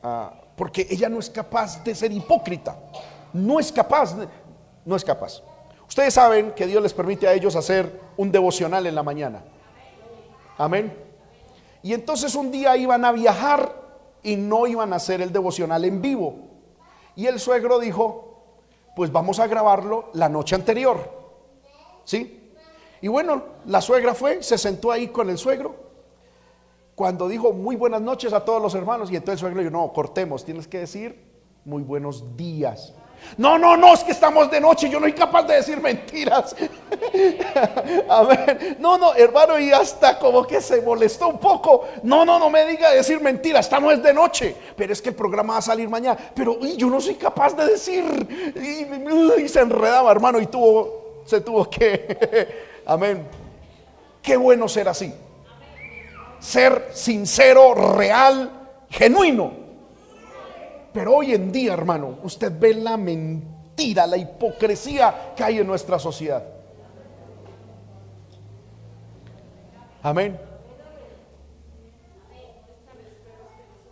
[0.04, 2.78] Ah, porque ella no es capaz de ser hipócrita.
[3.34, 4.16] No es capaz.
[4.86, 5.42] no es capaz.
[5.90, 9.44] Ustedes saben que Dios les permite a ellos hacer un devocional en la mañana.
[10.56, 10.96] Amén.
[11.82, 13.74] Y entonces un día iban a viajar
[14.22, 16.36] y no iban a hacer el devocional en vivo.
[17.16, 18.44] Y el suegro dijo,
[18.96, 21.10] pues vamos a grabarlo la noche anterior.
[22.04, 22.54] ¿Sí?
[23.02, 25.76] Y bueno, la suegra fue, se sentó ahí con el suegro.
[26.94, 29.92] Cuando dijo muy buenas noches a todos los hermanos, y entonces el suegro dijo, no,
[29.92, 31.20] cortemos, tienes que decir
[31.66, 32.94] muy buenos días.
[33.38, 36.56] No, no, no, es que estamos de noche, yo no soy capaz de decir mentiras.
[38.10, 41.86] A ver, no, no, hermano, y hasta como que se molestó un poco.
[42.04, 45.54] No, no, no me diga decir mentiras, estamos de noche, pero es que el programa
[45.54, 46.18] va a salir mañana.
[46.36, 48.04] Pero yo no soy capaz de decir.
[48.56, 52.66] Y, se enredaba, hermano, y tuvo, se tuvo que.
[52.86, 53.26] Amén.
[54.22, 55.14] Qué bueno ser así.
[56.40, 58.52] Ser sincero, real,
[58.90, 59.59] genuino.
[60.94, 66.00] Pero hoy en día, hermano, usted ve la mentira, la hipocresía que hay en nuestra
[66.00, 66.44] sociedad.
[70.02, 70.40] Amén.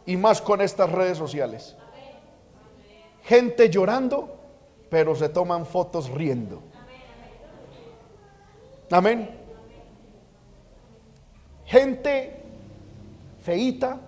[0.05, 1.75] Y más con estas redes sociales.
[3.23, 4.37] Gente llorando,
[4.89, 6.63] pero se toman fotos riendo.
[8.89, 9.29] Amén.
[11.65, 12.41] Gente
[13.41, 13.99] feita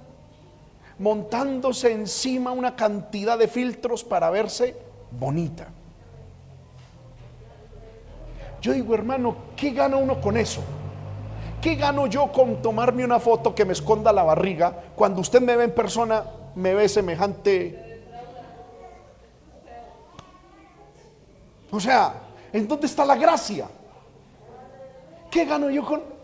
[1.00, 4.76] montándose encima una cantidad de filtros para verse
[5.12, 5.68] bonita.
[8.62, 10.62] Yo digo, hermano, ¿qué gana uno con eso?
[11.62, 15.56] ¿Qué gano yo con tomarme una foto que me esconda la barriga cuando usted me
[15.56, 16.24] ve en persona,
[16.56, 18.04] me ve semejante?
[21.72, 22.14] O sea,
[22.52, 23.68] ¿en dónde está la gracia?
[25.32, 26.19] ¿Qué gano yo con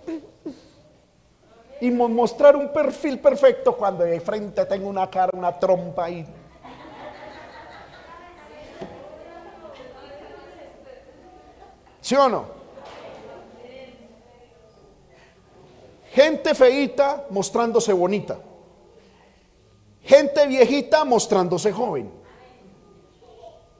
[1.81, 6.25] y mostrar un perfil perfecto cuando de frente tengo una cara, una trompa y
[12.05, 12.45] ¿Sí o no?
[16.11, 18.37] Gente feita mostrándose bonita.
[20.03, 22.11] Gente viejita mostrándose joven.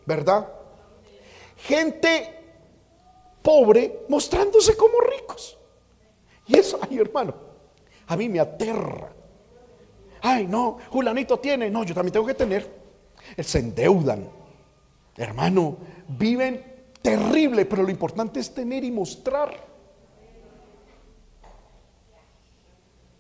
[0.08, 0.48] ¿Verdad?
[1.58, 2.36] Gente
[3.44, 5.56] pobre mostrándose como ricos.
[6.48, 7.45] Y eso, ay hermano,
[8.08, 9.12] a mí me aterra.
[10.22, 12.70] Ay, no, Julanito tiene, no, yo también tengo que tener.
[13.40, 14.28] Se endeudan.
[15.18, 15.78] Hermano,
[16.08, 16.64] viven
[17.02, 19.56] terrible, pero lo importante es tener y mostrar.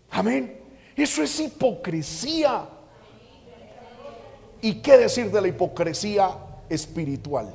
[0.09, 0.61] Amén.
[0.95, 2.67] Eso es hipocresía.
[4.61, 6.31] ¿Y qué decir de la hipocresía
[6.69, 7.53] espiritual?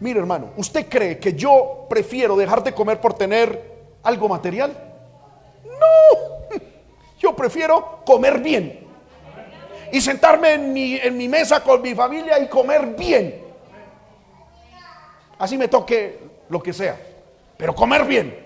[0.00, 4.89] Mire hermano, ¿usted cree que yo prefiero dejar de comer por tener algo material?
[5.64, 6.58] No,
[7.18, 8.86] yo prefiero comer bien
[9.92, 13.44] y sentarme en mi, en mi mesa con mi familia y comer bien.
[15.38, 16.98] Así me toque lo que sea,
[17.56, 18.36] pero comer bien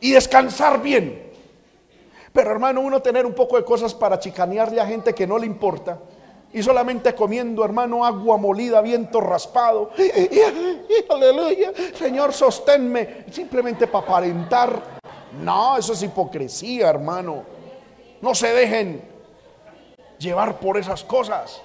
[0.00, 1.30] y descansar bien.
[2.32, 5.46] Pero hermano, uno tener un poco de cosas para chicanearle a gente que no le
[5.46, 5.98] importa
[6.52, 9.90] y solamente comiendo, hermano, agua molida, viento raspado.
[11.10, 13.24] aleluya, Señor, sosténme.
[13.30, 14.97] Simplemente para aparentar.
[15.32, 17.44] No, eso es hipocresía, hermano.
[18.20, 19.02] No se dejen
[20.18, 21.62] llevar por esas cosas.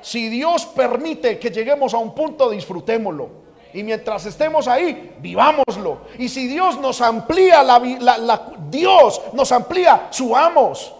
[0.00, 3.42] Si Dios permite que lleguemos a un punto, disfrutémoslo.
[3.74, 6.02] Y mientras estemos ahí, vivámoslo.
[6.18, 10.94] Y si Dios nos amplía la, Dios nos amplía, subamos.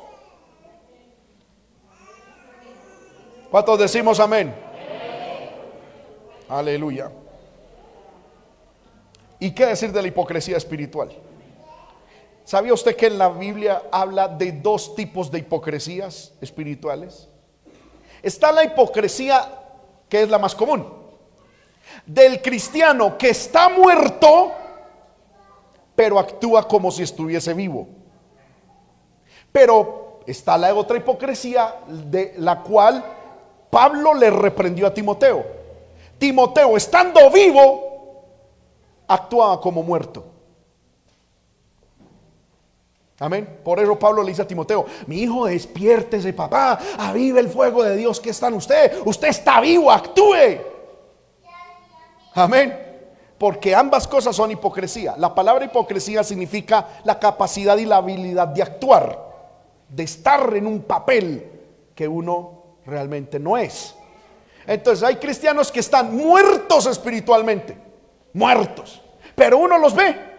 [3.50, 4.54] ¿Cuántos decimos amén?
[6.48, 7.10] Aleluya.
[9.38, 11.10] ¿Y qué decir de la hipocresía espiritual?
[12.44, 17.28] ¿Sabía usted que en la Biblia habla de dos tipos de hipocresías espirituales?
[18.22, 19.48] Está la hipocresía
[20.08, 21.02] que es la más común
[22.06, 24.52] del cristiano que está muerto,
[25.94, 27.88] pero actúa como si estuviese vivo.
[29.50, 33.04] Pero está la otra hipocresía de la cual
[33.70, 35.44] Pablo le reprendió a Timoteo.
[36.18, 38.24] Timoteo, estando vivo,
[39.06, 40.24] actuaba como muerto.
[43.22, 43.60] Amén.
[43.62, 47.96] Por eso Pablo le dice a Timoteo, mi hijo, despiértese, papá, avive el fuego de
[47.96, 49.00] Dios que está en usted.
[49.04, 50.58] Usted está vivo, actúe.
[52.34, 52.76] Amén.
[53.38, 55.14] Porque ambas cosas son hipocresía.
[55.18, 59.16] La palabra hipocresía significa la capacidad y la habilidad de actuar,
[59.88, 61.48] de estar en un papel
[61.94, 63.94] que uno realmente no es.
[64.66, 67.76] Entonces hay cristianos que están muertos espiritualmente,
[68.32, 69.00] muertos,
[69.36, 70.31] pero uno los ve,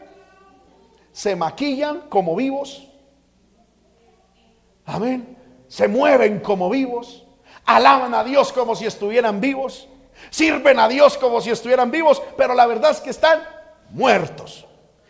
[1.14, 2.90] se maquillan como vivos,
[4.86, 5.38] amén,
[5.70, 7.26] se mueven como vivos,
[7.64, 9.88] alaban a Dios como si estuvieran vivos,
[10.30, 13.44] Sirven a Dios como si estuvieran vivos, pero la verdad es que están
[13.90, 14.66] muertos.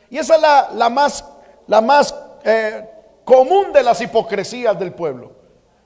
[0.10, 0.42] Y esa es
[0.76, 1.26] la, más,
[1.68, 2.90] la más eh,
[3.24, 5.32] común de las hipocresías del pueblo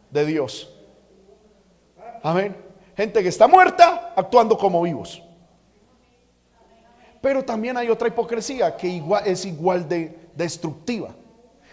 [0.09, 0.73] de Dios.
[2.23, 2.55] Amén.
[2.95, 5.21] Gente que está muerta actuando como vivos.
[7.27, 11.13] Pero también hay otra hipocresía que igual, es igual de destructiva.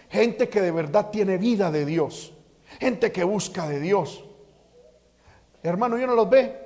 [0.09, 2.33] Gente que de verdad tiene vida de Dios.
[2.77, 4.25] Gente que busca de Dios.
[5.63, 6.59] Hermano, yo no los ve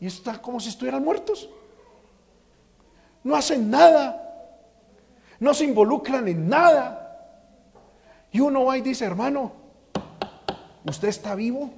[0.00, 1.48] y está como si estuvieran muertos.
[3.22, 4.56] No hacen nada.
[5.38, 7.38] No se involucran en nada.
[8.32, 9.52] Y uno va y dice, hermano,
[10.84, 11.70] ¿usted está vivo?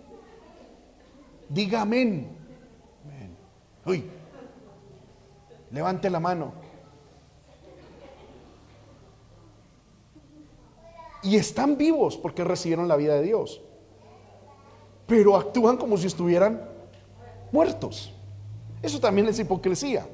[1.51, 2.35] Diga amén.
[3.85, 4.11] Uy,
[5.73, 6.53] levante la mano.
[11.23, 13.61] Y están vivos porque recibieron la vida de Dios.
[15.07, 16.69] Pero actúan como si estuvieran
[17.51, 18.13] muertos.
[18.83, 20.07] Eso también es hipocresía.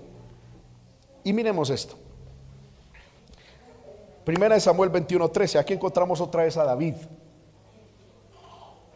[1.24, 1.96] Y miremos esto.
[4.24, 5.58] Primera de Samuel 21:13.
[5.58, 6.94] Aquí encontramos otra vez a David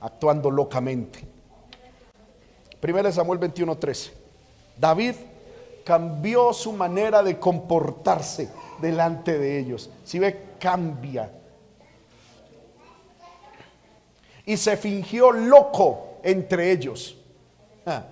[0.00, 1.24] actuando locamente.
[2.80, 4.12] Primera de Samuel 21:13.
[4.76, 5.14] David
[5.84, 9.90] cambió su manera de comportarse delante de ellos.
[10.04, 11.30] Si ve, cambia.
[14.44, 17.16] Y se fingió loco entre ellos.
[17.86, 18.04] Ah,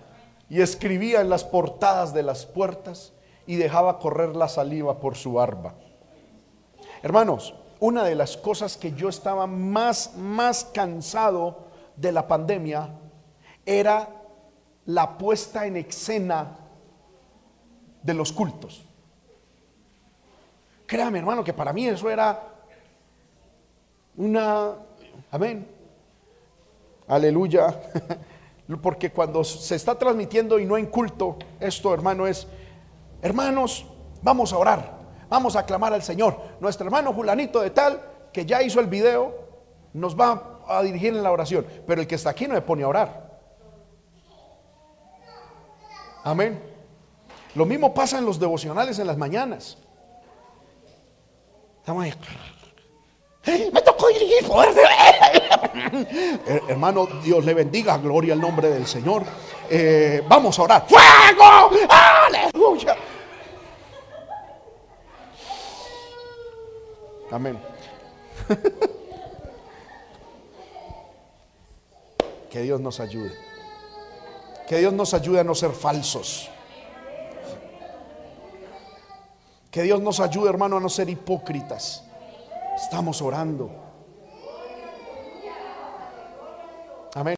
[0.48, 3.12] y escribía en las portadas de las puertas
[3.46, 5.74] y dejaba correr la saliva por su barba.
[7.02, 11.64] Hermanos, una de las cosas que yo estaba más, más cansado
[11.96, 12.90] de la pandemia
[13.64, 14.08] era
[14.86, 16.58] la puesta en escena
[18.02, 18.84] de los cultos.
[20.86, 22.42] Créame, hermano, que para mí eso era
[24.16, 24.74] una...
[25.30, 25.66] Amén.
[27.06, 27.80] Aleluya.
[28.82, 32.46] Porque cuando se está transmitiendo y no en culto, esto, hermano, es,
[33.20, 33.86] hermanos,
[34.22, 34.98] vamos a orar,
[35.28, 36.36] vamos a clamar al Señor.
[36.60, 38.00] Nuestro hermano Julanito de tal,
[38.32, 39.34] que ya hizo el video,
[39.92, 41.66] nos va a dirigir en la oración.
[41.86, 43.40] Pero el que está aquí no me pone a orar.
[46.22, 46.69] Amén.
[47.54, 49.76] Lo mismo pasa en los devocionales en las mañanas.
[53.46, 54.44] Me tocó dirigir.
[56.68, 57.96] Hermano, Dios le bendiga.
[57.98, 59.24] Gloria al nombre del Señor.
[59.68, 60.86] Eh, vamos a orar.
[60.86, 61.70] ¡Fuego!
[61.88, 62.96] ¡Aleluya!
[67.32, 67.60] Amén.
[72.50, 73.32] que Dios nos ayude.
[74.68, 76.50] Que Dios nos ayude a no ser falsos.
[79.70, 82.04] Que Dios nos ayude, hermano, a no ser hipócritas.
[82.76, 83.70] Estamos orando.
[87.14, 87.36] Amén.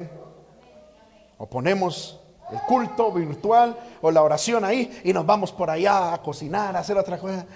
[1.38, 2.20] O ponemos
[2.50, 6.80] el culto virtual o la oración ahí y nos vamos por allá a cocinar, a
[6.80, 7.46] hacer otra cosa.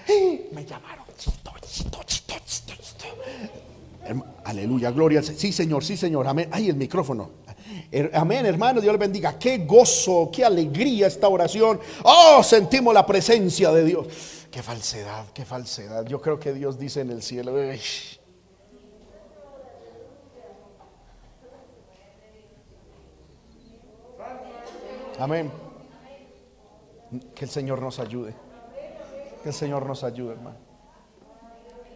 [0.52, 1.06] Me llamaron.
[4.44, 5.22] Aleluya, gloria.
[5.22, 6.26] Sí, Señor, sí, Señor.
[6.28, 6.48] Amén.
[6.52, 7.30] Ay, el micrófono.
[8.14, 8.80] Amén, hermano.
[8.80, 9.38] Dios le bendiga.
[9.38, 11.80] Qué gozo, qué alegría esta oración.
[12.04, 14.06] Oh, sentimos la presencia de Dios.
[14.50, 16.06] Qué falsedad, qué falsedad.
[16.06, 17.52] Yo creo que Dios dice en el cielo.
[25.18, 25.50] Amén.
[27.34, 28.34] Que el Señor nos ayude.
[29.42, 30.58] Que el Señor nos ayude, hermano.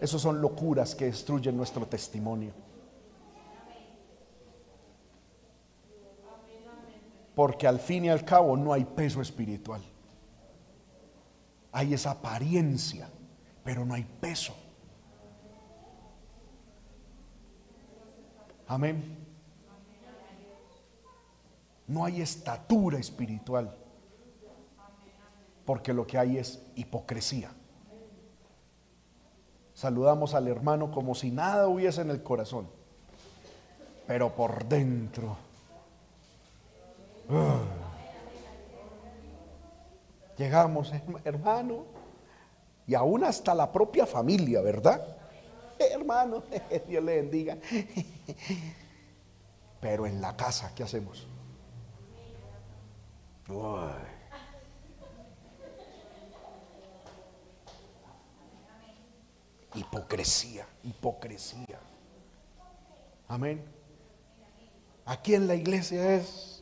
[0.01, 2.53] Esas son locuras que destruyen nuestro testimonio.
[7.35, 9.83] Porque al fin y al cabo no hay peso espiritual.
[11.73, 13.09] Hay esa apariencia,
[13.64, 14.55] pero no hay peso.
[18.66, 19.16] Amén.
[21.87, 23.77] No hay estatura espiritual.
[25.64, 27.51] Porque lo que hay es hipocresía.
[29.75, 32.68] Saludamos al hermano como si nada hubiese en el corazón.
[34.07, 35.37] Pero por dentro.
[37.31, 37.80] ¡ah!
[40.41, 40.91] Llegamos,
[41.22, 41.84] hermano,
[42.86, 45.18] y aún hasta la propia familia, ¿verdad?
[45.78, 46.45] Hermano,
[46.88, 47.59] Dios le bendiga.
[49.82, 51.26] Pero en la casa, ¿qué hacemos?
[59.74, 61.78] Hipocresía, hipocresía.
[63.28, 63.62] Amén.
[65.05, 66.60] Aquí en la iglesia es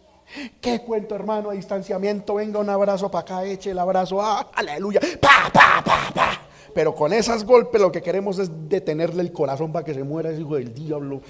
[0.60, 1.50] ¿Qué cuento, hermano?
[1.50, 6.10] A distanciamiento, venga un abrazo para acá, eche el abrazo, ah, aleluya, pa, pa, pa,
[6.14, 6.40] pa.
[6.74, 10.30] Pero con esas golpes lo que queremos es detenerle el corazón para que se muera
[10.30, 11.22] ese hijo del diablo.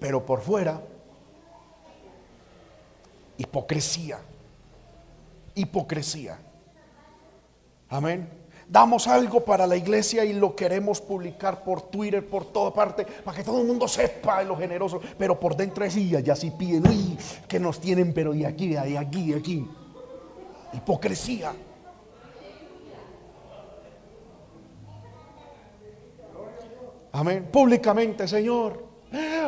[0.00, 0.80] Pero por fuera,
[3.36, 4.18] hipocresía,
[5.54, 6.38] hipocresía.
[7.88, 8.41] Amén
[8.72, 13.36] damos algo para la iglesia y lo queremos publicar por Twitter, por toda parte, para
[13.36, 16.50] que todo el mundo sepa de lo generoso, pero por dentro es y allá sí
[16.50, 19.66] piden, uy, que nos tienen, pero de aquí, de aquí, de aquí.
[20.72, 21.52] Hipocresía.
[27.12, 27.50] Amén.
[27.52, 28.82] Públicamente, Señor,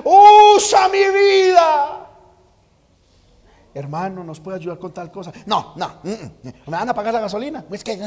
[0.05, 2.04] usa mi vida
[3.75, 5.33] hermano, ¿nos puede ayudar con tal cosa?
[5.47, 7.65] No, no, mm, mm, ¿me van a pagar la gasolina?
[7.71, 7.99] Es que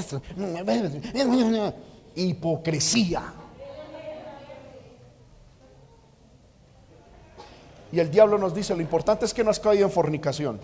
[2.16, 3.34] hipocresía.
[7.92, 10.60] Y el diablo nos dice, lo importante es que no has caído en fornicación.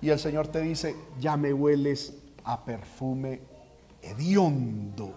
[0.00, 2.14] Y el Señor te dice, ya me hueles
[2.44, 3.40] a perfume
[4.02, 5.14] hediondo.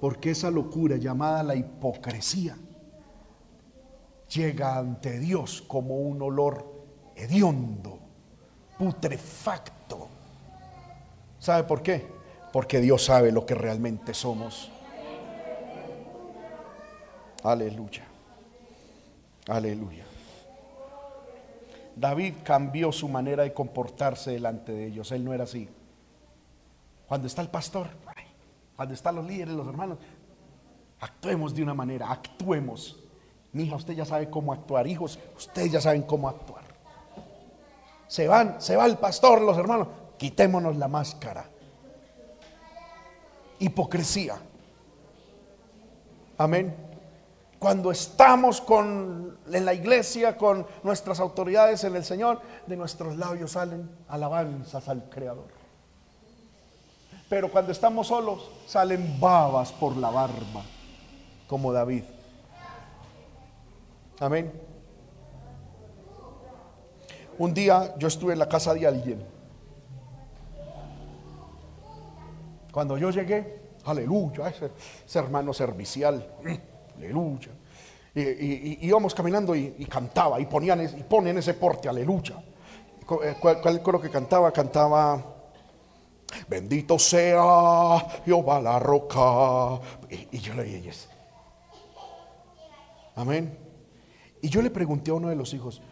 [0.00, 2.56] Porque esa locura llamada la hipocresía
[4.32, 6.72] llega ante Dios como un olor
[7.14, 8.01] hediondo
[8.82, 10.08] putrefacto.
[11.38, 12.04] ¿Sabe por qué?
[12.52, 14.72] Porque Dios sabe lo que realmente somos.
[17.44, 18.02] Aleluya.
[19.46, 20.04] Aleluya.
[21.94, 25.12] David cambió su manera de comportarse delante de ellos.
[25.12, 25.68] Él no era así.
[27.06, 27.86] Cuando está el pastor,
[28.74, 29.98] cuando están los líderes, los hermanos,
[30.98, 32.98] actuemos de una manera, actuemos.
[33.52, 36.61] Mi hija, usted ya sabe cómo actuar, hijos, ustedes ya saben cómo actuar.
[38.12, 39.88] Se van, se va el pastor, los hermanos,
[40.18, 41.46] quitémonos la máscara.
[43.58, 44.36] Hipocresía.
[46.36, 46.76] Amén.
[47.58, 53.52] Cuando estamos con, en la iglesia con nuestras autoridades en el Señor, de nuestros labios
[53.52, 55.48] salen alabanzas al Creador.
[57.30, 60.62] Pero cuando estamos solos, salen babas por la barba,
[61.48, 62.04] como David.
[64.20, 64.52] Amén.
[67.42, 69.20] Un día yo estuve en la casa de alguien.
[72.70, 76.24] Cuando yo llegué, aleluya, ese, hermano servicial,
[76.96, 77.48] aleluya.
[78.14, 82.36] Y, íbamos caminando y, cantaba y ponían y ponen ese porte, aleluya.
[83.24, 84.52] Eh, ¿Cuál, cuál coro que cantaba?
[84.52, 85.20] Cantaba,
[86.46, 89.80] bendito sea Jehová la roca.
[90.30, 90.92] Y, yo le dije,
[93.16, 93.58] amén.
[94.40, 95.82] Y yo le pregunté a uno de los hijos,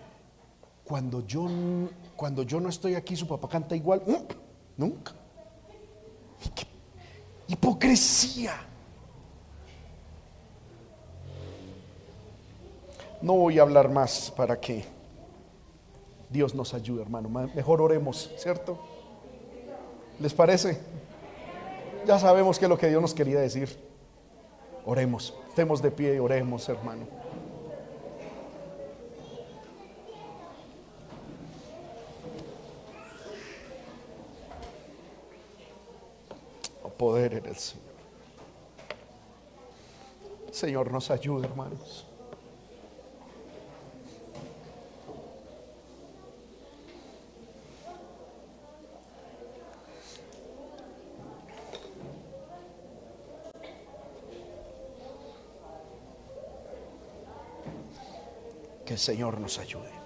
[0.91, 1.47] cuando yo,
[2.16, 4.03] cuando yo no estoy aquí, su papá canta igual.
[4.76, 5.12] Nunca.
[7.47, 8.55] Hipocresía.
[13.22, 14.84] No voy a hablar más para que
[16.28, 17.28] Dios nos ayude, hermano.
[17.28, 18.76] Mejor oremos, ¿cierto?
[20.18, 20.80] ¿Les parece?
[22.05, 23.78] Ya sabemos que es lo que Dios nos quería decir.
[24.84, 27.07] Oremos, estemos de pie y oremos, hermano.
[37.01, 37.94] Poder en el Señor.
[40.53, 42.07] Señor nos ayude, hermanos.
[58.84, 59.99] Que el Señor nos ayude.